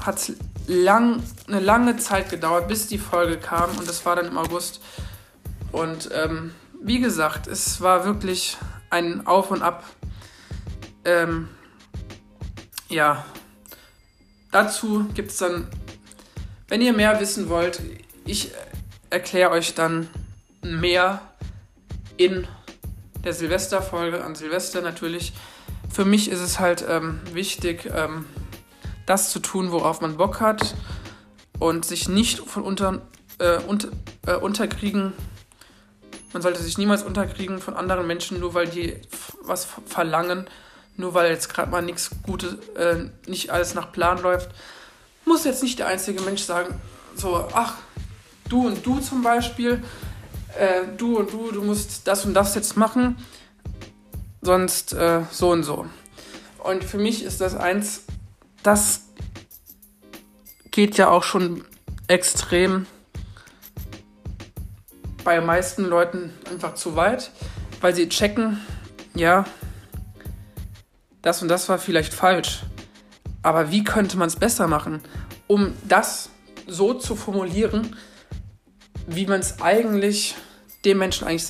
hat 0.00 0.18
es 0.18 0.32
lang, 0.66 1.22
eine 1.46 1.60
lange 1.60 1.96
Zeit 1.96 2.30
gedauert, 2.30 2.68
bis 2.68 2.86
die 2.86 2.98
Folge 2.98 3.38
kam 3.38 3.76
und 3.78 3.88
das 3.88 4.04
war 4.06 4.16
dann 4.16 4.26
im 4.26 4.38
August. 4.38 4.80
Und 5.72 6.10
ähm, 6.12 6.54
wie 6.82 7.00
gesagt, 7.00 7.46
es 7.46 7.80
war 7.80 8.04
wirklich 8.04 8.56
ein 8.90 9.26
Auf 9.26 9.50
und 9.50 9.62
Ab. 9.62 9.84
Ähm, 11.04 11.48
ja, 12.88 13.24
dazu 14.50 15.06
gibt 15.14 15.30
es 15.30 15.38
dann, 15.38 15.68
wenn 16.72 16.80
ihr 16.80 16.94
mehr 16.94 17.20
wissen 17.20 17.50
wollt, 17.50 17.82
ich 18.24 18.50
erkläre 19.10 19.50
euch 19.50 19.74
dann 19.74 20.08
mehr 20.62 21.20
in 22.16 22.48
der 23.22 23.34
Silvesterfolge 23.34 24.24
an 24.24 24.34
Silvester 24.34 24.80
natürlich. 24.80 25.34
Für 25.92 26.06
mich 26.06 26.30
ist 26.30 26.40
es 26.40 26.60
halt 26.60 26.82
ähm, 26.88 27.20
wichtig, 27.34 27.90
ähm, 27.94 28.24
das 29.04 29.30
zu 29.30 29.40
tun, 29.40 29.70
worauf 29.70 30.00
man 30.00 30.16
Bock 30.16 30.40
hat 30.40 30.74
und 31.58 31.84
sich 31.84 32.08
nicht 32.08 32.38
von 32.38 32.62
unter, 32.62 33.02
äh, 33.38 33.58
unter, 33.58 33.88
äh, 34.26 34.36
unterkriegen. 34.36 35.12
Man 36.32 36.40
sollte 36.40 36.62
sich 36.62 36.78
niemals 36.78 37.02
unterkriegen 37.02 37.58
von 37.58 37.74
anderen 37.74 38.06
Menschen, 38.06 38.40
nur 38.40 38.54
weil 38.54 38.66
die 38.66 38.96
was 39.42 39.68
verlangen, 39.84 40.46
nur 40.96 41.12
weil 41.12 41.30
jetzt 41.30 41.52
gerade 41.52 41.70
mal 41.70 41.82
nichts 41.82 42.08
Gutes, 42.22 42.54
äh, 42.76 43.10
nicht 43.26 43.50
alles 43.50 43.74
nach 43.74 43.92
Plan 43.92 44.22
läuft. 44.22 44.48
Muss 45.24 45.44
jetzt 45.44 45.62
nicht 45.62 45.78
der 45.78 45.86
einzige 45.86 46.20
Mensch 46.22 46.42
sagen, 46.42 46.80
so, 47.14 47.48
ach, 47.52 47.74
du 48.48 48.66
und 48.66 48.84
du 48.84 48.98
zum 49.00 49.22
Beispiel, 49.22 49.82
äh, 50.58 50.82
du 50.96 51.18
und 51.18 51.32
du, 51.32 51.52
du 51.52 51.62
musst 51.62 52.06
das 52.06 52.24
und 52.24 52.34
das 52.34 52.54
jetzt 52.54 52.76
machen, 52.76 53.16
sonst 54.40 54.92
äh, 54.92 55.22
so 55.30 55.50
und 55.50 55.62
so. 55.62 55.86
Und 56.62 56.84
für 56.84 56.98
mich 56.98 57.24
ist 57.24 57.40
das 57.40 57.54
eins, 57.54 58.04
das 58.62 59.02
geht 60.70 60.96
ja 60.96 61.08
auch 61.08 61.22
schon 61.22 61.64
extrem 62.08 62.86
bei 65.24 65.40
meisten 65.40 65.84
Leuten 65.84 66.32
einfach 66.50 66.74
zu 66.74 66.96
weit, 66.96 67.30
weil 67.80 67.94
sie 67.94 68.08
checken, 68.08 68.60
ja, 69.14 69.44
das 71.22 71.42
und 71.42 71.48
das 71.48 71.68
war 71.68 71.78
vielleicht 71.78 72.12
falsch. 72.12 72.60
Aber 73.42 73.70
wie 73.70 73.84
könnte 73.84 74.16
man 74.16 74.28
es 74.28 74.36
besser 74.36 74.68
machen, 74.68 75.00
um 75.46 75.72
das 75.88 76.30
so 76.66 76.94
zu 76.94 77.16
formulieren, 77.16 77.96
wie 79.06 79.26
man 79.26 79.40
es 79.40 79.60
eigentlich 79.60 80.36
dem 80.84 80.98
Menschen 80.98 81.26
eigentlich 81.26 81.46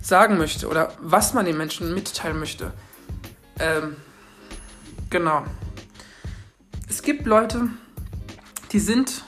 sagen 0.00 0.38
möchte 0.38 0.68
oder 0.68 0.92
was 1.00 1.34
man 1.34 1.46
den 1.46 1.56
Menschen 1.56 1.94
mitteilen 1.94 2.38
möchte. 2.38 2.72
Ähm, 3.58 3.96
genau. 5.10 5.44
Es 6.88 7.02
gibt 7.02 7.26
Leute, 7.26 7.68
die 8.72 8.80
sind 8.80 9.24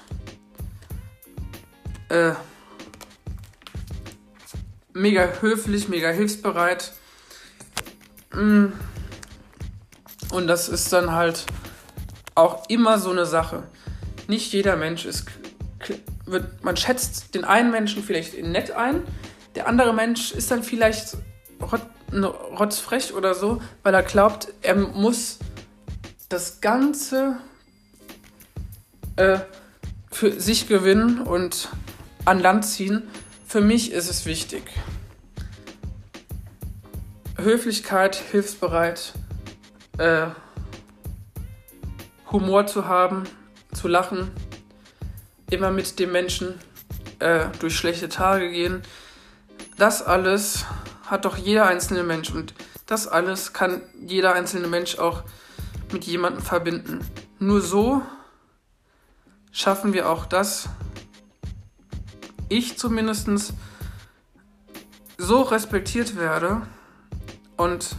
äh, 2.08 2.32
mega 4.92 5.28
höflich, 5.40 5.88
mega 5.88 6.10
hilfsbereit. 6.10 6.92
Mm. 8.32 8.66
Und 10.30 10.46
das 10.48 10.68
ist 10.68 10.92
dann 10.92 11.12
halt 11.12 11.46
auch 12.36 12.68
immer 12.68 12.98
so 12.98 13.10
eine 13.10 13.26
Sache. 13.26 13.64
Nicht 14.28 14.52
jeder 14.52 14.76
Mensch 14.76 15.04
ist. 15.04 15.26
Wird, 16.24 16.64
man 16.64 16.76
schätzt 16.76 17.34
den 17.34 17.44
einen 17.44 17.70
Menschen 17.70 18.02
vielleicht 18.02 18.40
nett 18.42 18.70
ein, 18.70 19.02
der 19.56 19.68
andere 19.68 19.94
Mensch 19.94 20.32
ist 20.32 20.50
dann 20.50 20.62
vielleicht 20.62 21.16
rot, 21.60 21.80
ne, 22.12 22.26
rotzfrech 22.26 23.14
oder 23.14 23.34
so, 23.34 23.62
weil 23.82 23.94
er 23.94 24.02
glaubt, 24.02 24.48
er 24.62 24.74
muss 24.74 25.38
das 26.28 26.60
Ganze 26.60 27.36
äh, 29.16 29.38
für 30.10 30.38
sich 30.38 30.68
gewinnen 30.68 31.22
und 31.22 31.68
an 32.26 32.40
Land 32.40 32.66
ziehen. 32.66 33.04
Für 33.46 33.60
mich 33.60 33.92
ist 33.92 34.10
es 34.10 34.26
wichtig. 34.26 34.62
Höflichkeit, 37.38 38.16
hilfsbereit, 38.16 39.12
äh, 39.98 40.26
Humor 42.36 42.66
zu 42.66 42.86
haben, 42.86 43.24
zu 43.72 43.88
lachen, 43.88 44.30
immer 45.50 45.70
mit 45.70 45.98
dem 45.98 46.12
Menschen 46.12 46.54
äh, 47.18 47.46
durch 47.60 47.74
schlechte 47.74 48.10
Tage 48.10 48.50
gehen. 48.50 48.82
Das 49.78 50.02
alles 50.02 50.66
hat 51.06 51.24
doch 51.24 51.38
jeder 51.38 51.66
einzelne 51.66 52.02
Mensch 52.02 52.30
und 52.30 52.52
das 52.84 53.08
alles 53.08 53.54
kann 53.54 53.80
jeder 54.06 54.34
einzelne 54.34 54.66
Mensch 54.66 54.98
auch 54.98 55.22
mit 55.92 56.04
jemandem 56.04 56.42
verbinden. 56.42 57.00
Nur 57.38 57.62
so 57.62 58.02
schaffen 59.50 59.94
wir 59.94 60.10
auch 60.10 60.26
das, 60.26 60.68
ich 62.50 62.76
zumindest 62.76 63.54
so 65.16 65.40
respektiert 65.40 66.16
werde 66.16 66.66
und 67.56 67.96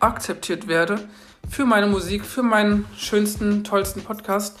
akzeptiert 0.00 0.68
werde 0.68 1.06
für 1.52 1.66
meine 1.66 1.86
Musik, 1.86 2.24
für 2.24 2.42
meinen 2.42 2.86
schönsten, 2.96 3.62
tollsten 3.62 4.02
Podcast. 4.02 4.58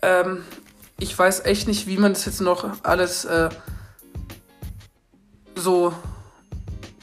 Ähm, 0.00 0.42
ich 0.98 1.16
weiß 1.16 1.44
echt 1.44 1.68
nicht, 1.68 1.86
wie 1.86 1.98
man 1.98 2.14
das 2.14 2.24
jetzt 2.24 2.40
noch 2.40 2.82
alles 2.82 3.26
äh, 3.26 3.50
so 5.54 5.92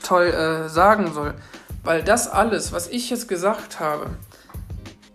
toll 0.01 0.25
äh, 0.25 0.67
sagen 0.67 1.13
soll. 1.13 1.35
Weil 1.83 2.03
das 2.03 2.27
alles, 2.27 2.71
was 2.71 2.87
ich 2.87 3.11
jetzt 3.11 3.27
gesagt 3.27 3.79
habe, 3.79 4.09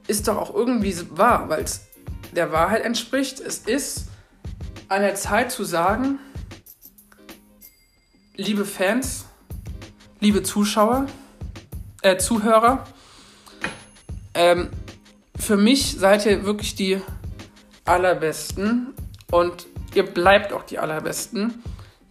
ist 0.06 0.28
doch 0.28 0.36
auch 0.36 0.54
irgendwie 0.54 0.96
wahr, 1.10 1.48
weil 1.48 1.64
es 1.64 1.80
der 2.36 2.52
Wahrheit 2.52 2.84
entspricht. 2.84 3.40
Es 3.40 3.58
ist 3.58 4.06
an 4.88 5.02
der 5.02 5.16
Zeit 5.16 5.50
zu 5.50 5.64
sagen, 5.64 6.20
liebe 8.36 8.64
Fans, 8.64 9.24
liebe 10.20 10.44
Zuschauer, 10.44 11.06
äh, 12.02 12.16
Zuhörer, 12.16 12.86
ähm, 14.42 14.70
für 15.38 15.56
mich 15.56 15.98
seid 15.98 16.26
ihr 16.26 16.44
wirklich 16.44 16.74
die 16.74 17.00
allerbesten 17.84 18.94
und 19.30 19.66
ihr 19.94 20.04
bleibt 20.04 20.52
auch 20.52 20.64
die 20.64 20.78
allerbesten. 20.78 21.62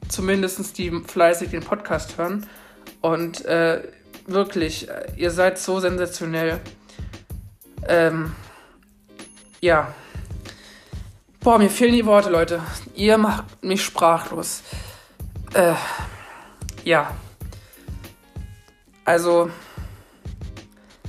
Zumindest 0.07 0.77
die 0.77 0.91
fleißig 0.91 1.49
den 1.51 1.61
Podcast 1.61 2.17
hören. 2.17 2.45
Und 3.01 3.45
äh, 3.45 3.81
wirklich, 4.27 4.87
ihr 5.15 5.31
seid 5.31 5.57
so 5.57 5.79
sensationell. 5.79 6.59
Ähm, 7.87 8.33
ja. 9.61 9.93
Boah, 11.39 11.57
mir 11.57 11.69
fehlen 11.69 11.93
die 11.93 12.05
Worte, 12.05 12.29
Leute. 12.29 12.61
Ihr 12.95 13.17
macht 13.17 13.63
mich 13.63 13.83
sprachlos. 13.83 14.63
Äh, 15.53 15.73
ja. 16.83 17.15
Also, 19.05 19.49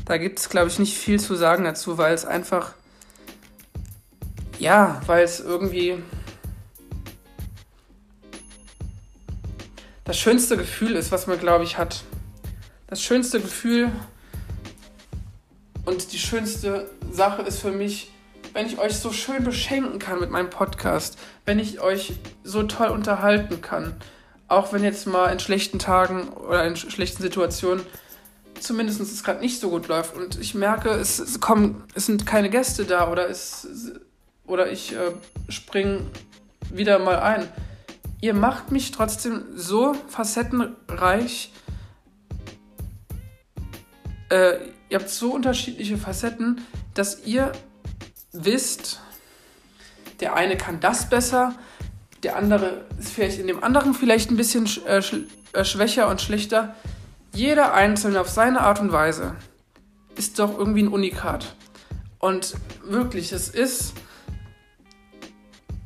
da 0.05 0.19
gibt 0.19 0.39
es, 0.39 0.49
glaube 0.49 0.69
ich, 0.69 0.79
nicht 0.79 0.97
viel 0.97 1.21
zu 1.21 1.35
sagen 1.35 1.65
dazu, 1.65 1.99
weil 1.99 2.15
es 2.15 2.25
einfach, 2.25 2.75
ja, 4.59 5.01
weil 5.07 5.25
es 5.25 5.41
irgendwie 5.41 6.03
das 10.05 10.19
schönste 10.19 10.57
Gefühl 10.57 10.97
ist, 10.97 11.13
was 11.13 11.27
man, 11.27 11.39
glaube 11.39 11.65
ich, 11.65 11.79
hat. 11.79 12.03
Das 12.89 13.01
schönste 13.01 13.41
Gefühl 13.41 13.91
und 15.85 16.13
die 16.13 16.19
schönste 16.19 16.91
Sache 17.11 17.43
ist 17.43 17.61
für 17.61 17.73
mich, 17.73 18.11
wenn 18.53 18.67
ich 18.67 18.79
euch 18.79 18.97
so 18.97 19.13
schön 19.13 19.45
beschenken 19.45 19.99
kann 19.99 20.21
mit 20.21 20.31
meinem 20.31 20.51
Podcast, 20.51 21.19
wenn 21.47 21.59
ich 21.59 21.81
euch 21.81 22.13
so 22.45 22.65
toll 22.65 22.89
unterhalten 22.89 23.63
kann, 23.63 23.95
auch 24.49 24.73
wenn 24.73 24.85
jetzt 24.85 25.07
mal 25.07 25.33
in 25.33 25.39
schlechten 25.39 25.79
Tagen 25.79 26.29
oder 26.29 26.67
in 26.67 26.77
schlechten 26.77 27.23
Situationen 27.23 27.85
zumindest 28.63 29.01
es 29.01 29.25
gerade 29.25 29.41
nicht 29.41 29.61
so 29.61 29.71
gut 29.71 29.89
läuft 29.89 30.17
und 30.17 30.39
ich 30.39 30.55
merke, 30.55 30.91
es, 30.91 31.19
es, 31.19 31.41
kommen, 31.41 31.83
es 31.95 32.07
sind 32.07 32.27
keine 32.27 32.51
Gäste 32.51 32.85
da 32.85 33.11
oder, 33.11 33.29
es, 33.29 33.67
oder 34.47 34.71
ich 34.71 34.93
äh, 34.95 35.13
springe 35.49 36.01
wieder 36.71 36.99
mal 36.99 37.19
ein. 37.19 37.49
Ihr 38.21 38.35
macht 38.35 38.71
mich 38.71 38.93
trotzdem 38.93 39.45
so 39.55 39.95
facettenreich. 40.09 41.53
Äh, 44.31 44.55
ihr 44.89 44.99
habt 44.99 45.11
so 45.11 45.35
unterschiedliche 45.35 45.99
Facetten, 45.99 46.61
dass 46.95 47.25
ihr 47.27 47.53
wisst, 48.33 49.01
der 50.21 50.35
eine 50.35 50.57
kann 50.57 50.81
das 50.81 51.09
besser, 51.11 51.55
der 52.23 52.37
andere 52.37 52.85
ist 52.99 53.11
vielleicht 53.11 53.39
in 53.39 53.49
dem 53.49 53.65
anderen 53.65 53.95
vielleicht 53.95 54.31
ein 54.31 54.37
bisschen 54.37 54.67
äh, 54.87 55.03
sch 55.03 55.17
äh, 55.53 55.65
schwächer 55.65 56.09
und 56.09 56.21
schlechter. 56.21 56.77
Jeder 57.35 57.73
Einzelne 57.73 58.21
auf 58.21 58.29
seine 58.29 58.61
Art 58.61 58.81
und 58.81 58.93
Weise 58.93 59.35
ist 60.17 60.39
doch 60.39 60.59
irgendwie 60.59 60.83
ein 60.83 60.89
Unikat. 60.89 61.57
Und 62.19 62.55
wirklich, 62.85 63.33
es 63.33 63.49
ist, 63.49 63.95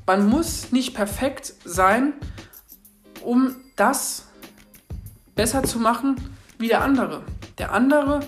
man 0.06 0.28
muss 0.28 0.72
nicht 0.72 0.94
perfekt 0.94 1.54
sein, 1.64 2.14
um 3.22 3.54
das 3.76 4.26
besser 5.36 5.62
zu 5.62 5.78
machen 5.78 6.16
wie 6.58 6.68
der 6.68 6.82
andere. 6.82 7.22
Der 7.58 7.72
andere 7.72 8.20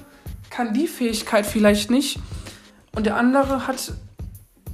kann 0.48 0.72
die 0.72 0.86
Fähigkeit 0.86 1.44
vielleicht 1.44 1.90
nicht 1.90 2.20
und 2.94 3.04
der 3.04 3.16
andere 3.16 3.66
hat 3.66 3.94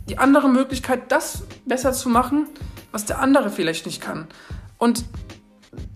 die 0.09 0.19
andere 0.19 0.51
Möglichkeit, 0.51 1.11
das 1.11 1.45
besser 1.65 1.95
zu 1.95 2.11
machen, 2.11 2.47
was 2.93 3.07
der 3.07 3.21
andere 3.21 3.51
vielleicht 3.51 3.87
nicht 3.87 4.03
kann. 4.03 4.29
Und 4.77 5.05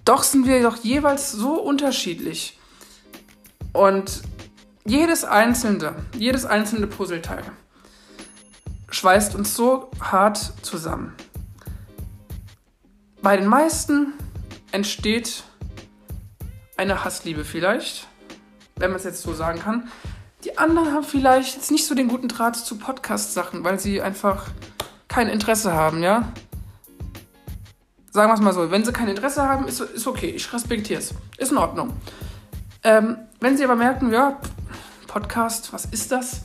doch 0.04 0.22
sind 0.22 0.46
wir 0.46 0.62
doch 0.62 0.76
jeweils 0.76 1.32
so 1.32 1.60
unterschiedlich. 1.60 2.58
Und 3.72 4.22
jedes 4.84 5.24
einzelne, 5.24 5.94
jedes 6.16 6.44
einzelne 6.44 6.86
Puzzleteil 6.86 7.42
schweißt 8.90 9.34
uns 9.34 9.54
so 9.54 9.90
hart 10.00 10.52
zusammen. 10.62 11.14
Bei 13.20 13.36
den 13.36 13.46
meisten 13.46 14.14
entsteht 14.72 15.44
eine 16.76 17.04
Hassliebe 17.04 17.44
vielleicht, 17.44 18.06
wenn 18.76 18.90
man 18.90 18.98
es 18.98 19.04
jetzt 19.04 19.22
so 19.22 19.34
sagen 19.34 19.58
kann. 19.58 19.88
Die 20.44 20.56
anderen 20.56 20.92
haben 20.94 21.04
vielleicht 21.04 21.56
jetzt 21.56 21.70
nicht 21.70 21.84
so 21.84 21.94
den 21.94 22.08
guten 22.08 22.28
Draht 22.28 22.56
zu 22.56 22.78
Podcast-Sachen, 22.78 23.64
weil 23.64 23.78
sie 23.78 24.00
einfach 24.00 24.46
kein 25.08 25.28
Interesse 25.28 25.72
haben, 25.72 26.02
ja? 26.02 26.32
Sagen 28.18 28.30
wir 28.30 28.34
es 28.34 28.40
mal 28.40 28.52
so, 28.52 28.68
wenn 28.72 28.84
sie 28.84 28.92
kein 28.92 29.06
Interesse 29.06 29.48
haben, 29.48 29.68
ist, 29.68 29.78
ist 29.80 30.08
okay, 30.08 30.26
ich 30.26 30.52
respektiere 30.52 30.98
es. 30.98 31.14
Ist 31.36 31.52
in 31.52 31.56
Ordnung. 31.56 31.92
Ähm, 32.82 33.16
wenn 33.38 33.56
sie 33.56 33.62
aber 33.62 33.76
merken, 33.76 34.12
ja, 34.12 34.40
Podcast, 35.06 35.72
was 35.72 35.84
ist 35.84 36.10
das? 36.10 36.40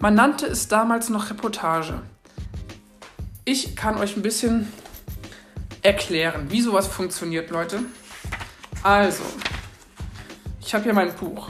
Man 0.00 0.14
nannte 0.14 0.44
es 0.44 0.68
damals 0.68 1.08
noch 1.08 1.30
Reportage. 1.30 2.02
Ich 3.46 3.74
kann 3.74 3.96
euch 3.96 4.18
ein 4.18 4.22
bisschen 4.22 4.70
erklären, 5.80 6.50
wie 6.50 6.60
sowas 6.60 6.86
funktioniert, 6.86 7.48
Leute. 7.48 7.78
Also, 8.82 9.22
ich 10.60 10.74
habe 10.74 10.84
hier 10.84 10.92
mein 10.92 11.14
Buch. 11.14 11.48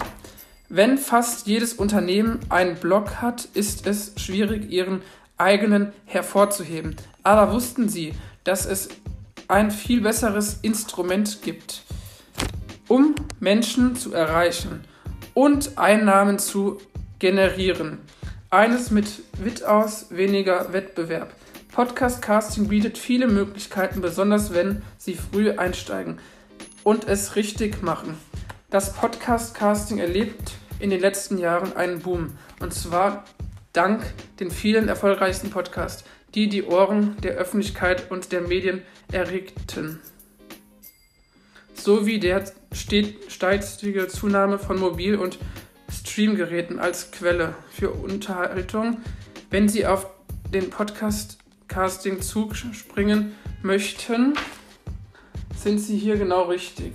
Wenn 0.68 0.98
fast 0.98 1.48
jedes 1.48 1.72
Unternehmen 1.72 2.38
einen 2.48 2.76
Blog 2.76 3.20
hat, 3.20 3.46
ist 3.54 3.88
es 3.88 4.12
schwierig, 4.18 4.70
ihren 4.70 5.02
eigenen 5.36 5.92
hervorzuheben. 6.04 6.94
Aber 7.24 7.52
wussten 7.52 7.88
Sie, 7.88 8.14
dass 8.44 8.64
es 8.64 8.88
ein 9.48 9.70
viel 9.70 10.02
besseres 10.02 10.58
Instrument 10.62 11.42
gibt, 11.42 11.82
um 12.86 13.14
Menschen 13.40 13.96
zu 13.96 14.12
erreichen 14.12 14.84
und 15.34 15.78
Einnahmen 15.78 16.38
zu 16.38 16.78
generieren. 17.18 17.98
Eines 18.50 18.90
mit 18.90 19.08
Witaus 19.42 20.06
weniger 20.10 20.72
Wettbewerb. 20.72 21.34
Podcast 21.72 22.22
Casting 22.22 22.68
bietet 22.68 22.98
viele 22.98 23.26
Möglichkeiten, 23.26 24.00
besonders 24.00 24.52
wenn 24.54 24.82
Sie 24.96 25.14
früh 25.14 25.50
einsteigen. 25.50 26.18
und 26.84 27.06
es 27.06 27.36
richtig 27.36 27.82
machen. 27.82 28.18
Das 28.70 28.94
Podcast-Casting 28.94 29.98
erlebt 29.98 30.52
in 30.78 30.88
den 30.88 31.00
letzten 31.00 31.36
Jahren 31.36 31.76
einen 31.76 32.00
Boom. 32.00 32.38
Und 32.60 32.72
zwar 32.72 33.24
dank 33.74 34.02
den 34.40 34.50
vielen 34.50 34.88
erfolgreichsten 34.88 35.50
Podcasts, 35.50 36.04
die 36.34 36.48
die 36.48 36.64
Ohren 36.64 37.16
der 37.22 37.32
Öffentlichkeit 37.34 38.10
und 38.10 38.32
der 38.32 38.42
Medien 38.42 38.82
erregten. 39.12 40.00
Sowie 41.74 42.18
der 42.18 42.44
steht- 42.72 43.30
stetige 43.30 44.08
Zunahme 44.08 44.58
von 44.58 44.78
Mobil- 44.78 45.16
und 45.16 45.38
Streamgeräten 45.90 46.78
als 46.78 47.10
Quelle 47.12 47.54
für 47.70 47.90
Unterhaltung. 47.90 48.98
Wenn 49.50 49.68
Sie 49.68 49.86
auf 49.86 50.06
den 50.52 50.70
Podcast-Casting-Zug 50.70 52.56
springen 52.56 53.34
möchten, 53.62 54.34
sind 55.56 55.78
Sie 55.78 55.96
hier 55.96 56.16
genau 56.16 56.44
richtig. 56.44 56.94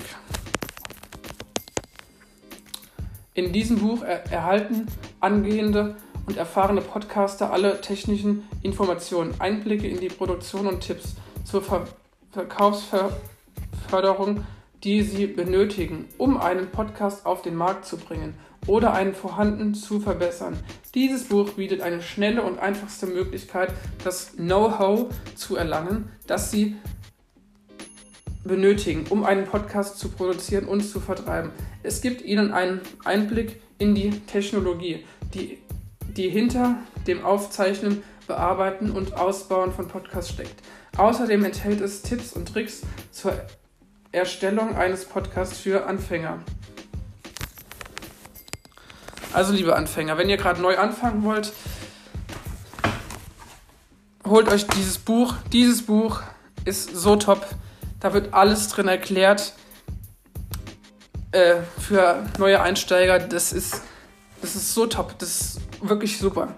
In 3.34 3.52
diesem 3.52 3.80
Buch 3.80 4.04
er 4.04 4.32
erhalten 4.32 4.86
angehende 5.20 5.96
und 6.26 6.38
erfahrene 6.38 6.82
Podcaster 6.82 7.52
alle 7.52 7.82
technischen 7.82 8.48
Informationen, 8.62 9.34
Einblicke 9.40 9.88
in 9.88 10.00
die 10.00 10.10
Produktion 10.10 10.68
und 10.68 10.82
Tipps 10.82 11.16
zur 11.44 11.62
Ver 11.62 11.88
Verkaufsförderung, 12.32 14.46
die 14.84 15.04
sie 15.04 15.28
benötigen, 15.28 16.08
um 16.18 16.38
einen 16.38 16.72
Podcast 16.72 17.28
auf 17.28 17.44
den 17.44 17.56
Markt 17.56 17.86
zu 17.86 17.98
bringen 17.98 18.34
oder 18.66 18.94
einen 18.94 19.14
vorhandenen 19.14 19.76
zu 19.76 20.00
verbessern. 20.00 20.58
Dieses 20.96 21.26
Buch 21.26 21.52
bietet 21.52 21.82
eine 21.82 22.02
schnelle 22.02 22.42
und 22.42 22.60
einfachste 22.60 23.06
Möglichkeit, 23.06 23.72
das 24.04 24.36
Know-how 24.36 25.14
zu 25.36 25.56
erlangen, 25.56 26.10
das 26.26 26.50
sie 26.50 26.76
benötigen, 28.44 29.06
um 29.10 29.24
einen 29.24 29.46
Podcast 29.46 30.00
zu 30.00 30.10
produzieren 30.10 30.66
und 30.66 30.82
zu 30.82 31.00
vertreiben. 31.00 31.52
Es 31.82 32.02
gibt 32.02 32.22
Ihnen 32.22 32.52
einen 32.52 32.82
Einblick 33.06 33.62
in 33.78 33.96
die 33.96 34.12
Technologie, 34.22 35.06
die, 35.34 35.60
die 36.16 36.30
hinter 36.30 36.76
dem 37.08 37.24
Aufzeichnen, 37.26 38.04
Bearbeiten 38.28 38.92
und 38.92 39.14
Ausbauen 39.16 39.74
von 39.74 39.88
Podcasts 39.88 40.32
steckt. 40.32 40.62
Außerdem 40.98 41.44
enthält 41.44 41.82
es 41.82 42.02
Tipps 42.02 42.34
und 42.34 42.48
Tricks 42.48 42.82
zur 43.12 43.34
Erstellung 44.12 44.76
eines 44.76 45.06
Podcasts 45.06 45.58
für 45.58 45.86
Anfänger. 45.88 46.40
Also 49.34 49.52
liebe 49.52 49.76
Anfänger, 49.76 50.18
wenn 50.18 50.30
ihr 50.30 50.38
gerade 50.38 50.62
neu 50.62 50.78
anfangen 50.78 51.24
wollt, 51.24 51.52
holt 54.26 54.48
euch 54.48 54.68
dieses 54.68 55.00
Buch. 55.00 55.34
Dieses 55.52 55.84
Buch 55.84 56.22
ist 56.66 56.96
so 56.96 57.16
top. 57.16 57.46
Da 58.00 58.14
wird 58.14 58.34
alles 58.34 58.68
drin 58.68 58.88
erklärt 58.88 59.54
äh, 61.32 61.56
für 61.80 62.24
neue 62.38 62.62
Einsteiger. 62.62 63.18
Das 63.18 63.52
ist, 63.52 63.82
das 64.42 64.56
ist 64.56 64.74
so 64.76 64.86
top. 64.86 65.18
Das 65.18 65.58
wirklich 65.90 66.18
super. 66.18 66.56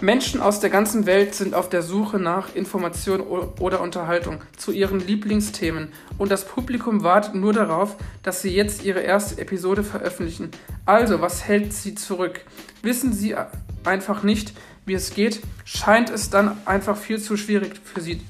Menschen 0.00 0.40
aus 0.40 0.60
der 0.60 0.70
ganzen 0.70 1.06
Welt 1.06 1.34
sind 1.34 1.54
auf 1.54 1.68
der 1.68 1.82
Suche 1.82 2.20
nach 2.20 2.54
Information 2.54 3.20
oder 3.20 3.80
Unterhaltung 3.80 4.38
zu 4.56 4.70
ihren 4.70 5.00
Lieblingsthemen 5.00 5.92
und 6.18 6.30
das 6.30 6.46
Publikum 6.46 7.02
wartet 7.02 7.34
nur 7.34 7.52
darauf, 7.52 7.96
dass 8.22 8.40
sie 8.40 8.54
jetzt 8.54 8.84
ihre 8.84 9.00
erste 9.00 9.40
Episode 9.40 9.82
veröffentlichen. 9.82 10.52
Also, 10.86 11.20
was 11.20 11.44
hält 11.44 11.72
sie 11.72 11.96
zurück? 11.96 12.42
Wissen 12.82 13.12
sie 13.12 13.34
einfach 13.82 14.22
nicht, 14.22 14.52
wie 14.86 14.94
es 14.94 15.10
geht? 15.10 15.40
Scheint 15.64 16.10
es 16.10 16.30
dann 16.30 16.56
einfach 16.64 16.96
viel 16.96 17.20
zu 17.20 17.36
schwierig 17.36 17.80
für 17.82 18.00
sie 18.00 18.22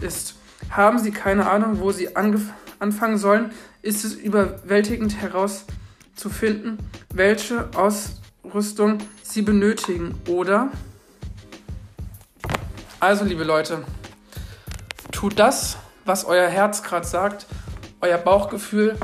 ist? 0.00 0.34
Haben 0.70 0.98
sie 0.98 1.12
keine 1.12 1.48
Ahnung, 1.48 1.78
wo 1.78 1.92
sie 1.92 2.16
anfangen 2.16 3.18
sollen? 3.18 3.52
Ist 3.80 4.04
es 4.04 4.14
überwältigend 4.14 5.20
herauszufinden, 5.20 6.78
welche 7.14 7.68
Ausrüstung 8.42 8.98
sie 9.22 9.42
benötigen? 9.42 10.20
Oder 10.28 10.70
also, 13.00 13.24
liebe 13.24 13.42
Leute, 13.42 13.84
tut 15.10 15.38
das, 15.38 15.76
was 16.04 16.24
euer 16.24 16.48
Herz 16.48 16.84
gerade 16.84 17.04
sagt, 17.04 17.46
euer 18.00 18.18
Bauchgefühl 18.18 18.96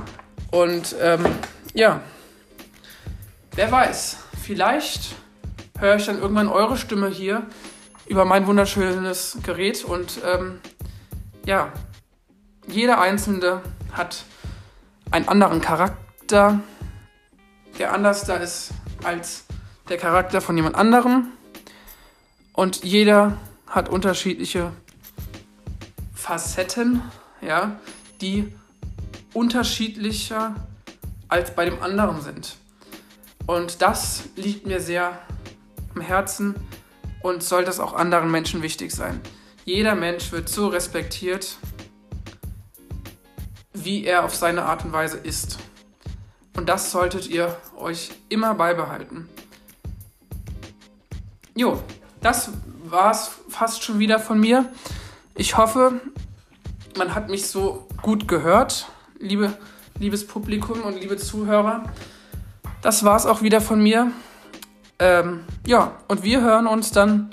und 0.53 0.95
ähm, 1.01 1.25
ja, 1.75 2.01
wer 3.57 3.73
weiß, 3.73 4.19
vielleicht 4.41 5.17
höre 5.79 5.97
ich 5.97 6.07
dann 6.07 6.21
irgendwann 6.21 6.49
eure 6.49 6.77
Stimme 6.77 7.09
hier 7.09 7.45
über 8.07 8.25
mein 8.25 8.47
wunderschönes 8.47 9.39
Gerät 9.43 9.85
und 9.85 10.21
ähm, 10.25 10.61
ja, 11.45 11.73
jeder 12.69 13.01
Einzelne 13.01 13.63
hat 13.93 14.25
einen 15.11 15.27
anderen 15.27 15.61
Charakter, 15.61 16.61
der 17.81 17.93
anders 17.93 18.25
da 18.25 18.37
ist 18.37 18.71
als 19.05 19.45
der 19.89 19.97
Charakter 19.97 20.41
von 20.41 20.57
jemand 20.57 20.77
anderem. 20.77 21.29
Und 22.53 22.85
jeder 22.85 23.37
hat 23.67 23.89
unterschiedliche 23.89 24.73
Facetten, 26.15 27.03
ja, 27.41 27.79
die 28.21 28.53
unterschiedlicher 29.33 30.55
als 31.29 31.55
bei 31.55 31.65
dem 31.65 31.83
anderen 31.83 32.21
sind. 32.21 32.57
Und 33.47 33.83
das 33.83 34.25
liegt 34.37 34.67
mir 34.67 34.81
sehr 34.81 35.19
am 35.95 36.01
Herzen 36.01 36.55
und 37.23 37.43
soll 37.43 37.65
das 37.65 37.81
auch 37.81 37.95
anderen 37.95 38.31
Menschen 38.31 38.63
wichtig 38.63 38.93
sein. 38.93 39.21
Jeder 39.65 39.95
Mensch 39.95 40.33
wird 40.33 40.49
so 40.49 40.69
respektiert, 40.69 41.57
wie 43.73 44.05
er 44.05 44.25
auf 44.25 44.35
seine 44.35 44.65
Art 44.65 44.85
und 44.85 44.93
Weise 44.93 45.19
ist. 45.19 45.59
Und 46.59 46.69
das 46.69 46.91
solltet 46.91 47.29
ihr 47.29 47.57
euch 47.77 48.11
immer 48.29 48.53
beibehalten. 48.53 49.29
Jo, 51.55 51.81
das 52.21 52.51
war's 52.83 53.31
fast 53.49 53.85
schon 53.85 54.01
wieder 54.01 54.19
von 54.19 54.41
mir. 54.41 54.69
Ich 55.37 55.57
hoffe, 55.57 56.01
man 56.97 57.15
hat 57.15 57.29
mich 57.29 57.47
so 57.47 57.87
gut 58.03 58.27
gehört, 58.27 58.89
liebe, 59.21 59.57
liebes 60.01 60.27
Publikum 60.27 60.81
und 60.83 61.01
liebe 61.01 61.17
Zuhörer. 61.17 61.85
Das 62.83 63.05
war's 63.05 63.25
auch 63.25 63.41
wieder 63.41 63.61
von 63.61 63.81
mir. 63.81 64.11
Ähm, 64.99 65.45
ja, 65.65 65.97
und 66.09 66.25
wir 66.25 66.41
hören 66.41 66.67
uns 66.67 66.91
dann 66.91 67.31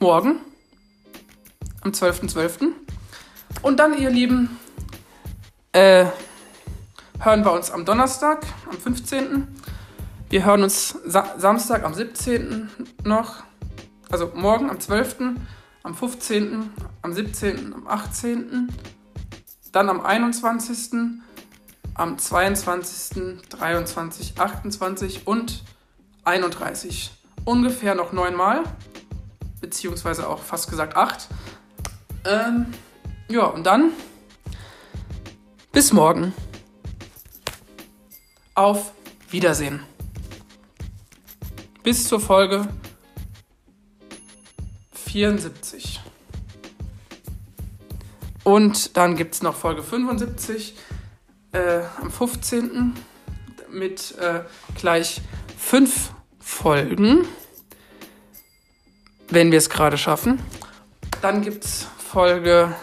morgen 0.00 0.38
am 1.80 1.92
12.12. 1.92 2.72
Und 3.62 3.80
dann, 3.80 3.98
ihr 3.98 4.10
Lieben, 4.10 4.58
äh, 5.72 6.04
hören 7.24 7.44
wir 7.44 7.52
uns 7.52 7.70
am 7.70 7.84
Donnerstag, 7.84 8.44
am 8.68 8.76
15. 8.76 9.46
Wir 10.28 10.44
hören 10.44 10.64
uns 10.64 10.98
Sa 11.06 11.38
Samstag 11.38 11.84
am 11.84 11.94
17. 11.94 12.68
noch. 13.04 13.44
Also 14.10 14.32
morgen 14.34 14.68
am 14.68 14.80
12., 14.80 15.36
am 15.84 15.94
15., 15.94 16.70
am 17.00 17.12
17., 17.12 17.74
am 17.74 17.86
18., 17.86 18.72
dann 19.70 19.88
am 19.88 20.00
21., 20.00 21.20
am 21.94 22.18
22., 22.18 23.48
23., 23.48 24.40
28 24.40 25.26
und 25.26 25.62
31. 26.24 27.12
Ungefähr 27.44 27.94
noch 27.94 28.12
neunmal, 28.12 28.64
beziehungsweise 29.60 30.28
auch 30.28 30.40
fast 30.40 30.68
gesagt 30.68 30.96
acht. 30.96 31.28
Ähm, 32.24 32.66
ja, 33.28 33.44
und 33.44 33.64
dann 33.64 33.92
bis 35.70 35.92
morgen. 35.92 36.34
Auf 38.54 38.92
Wiedersehen. 39.30 39.80
Bis 41.82 42.06
zur 42.06 42.20
Folge 42.20 42.68
74. 44.94 46.00
Und 48.44 48.96
dann 48.96 49.16
gibt 49.16 49.34
es 49.34 49.42
noch 49.42 49.54
Folge 49.54 49.82
75 49.82 50.76
äh, 51.52 51.82
am 52.00 52.10
15. 52.10 52.94
mit 53.70 54.16
äh, 54.18 54.40
gleich 54.74 55.20
fünf 55.56 56.12
Folgen, 56.40 57.26
wenn 59.28 59.50
wir 59.50 59.58
es 59.58 59.70
gerade 59.70 59.96
schaffen. 59.96 60.40
Dann 61.20 61.42
gibt 61.42 61.64
es 61.64 61.86
Folge. 61.98 62.74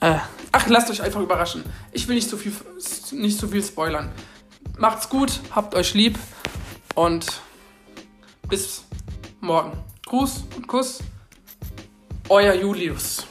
Äh, 0.00 0.18
ach, 0.64 0.70
lasst 0.70 0.90
euch 0.90 1.02
einfach 1.02 1.20
überraschen. 1.20 1.62
Ich 1.92 2.08
will 2.08 2.16
nicht 2.16 2.28
zu 2.28 2.36
viel, 2.36 2.52
nicht 3.12 3.38
zu 3.38 3.48
viel 3.48 3.62
spoilern. 3.62 4.10
Macht's 4.78 5.08
gut, 5.08 5.40
habt 5.54 5.74
euch 5.74 5.94
lieb 5.94 6.18
und 6.94 7.40
bis 8.48 8.84
morgen. 9.40 9.72
Gruß 10.06 10.44
und 10.56 10.66
Kuss, 10.66 11.00
euer 12.28 12.54
Julius. 12.54 13.26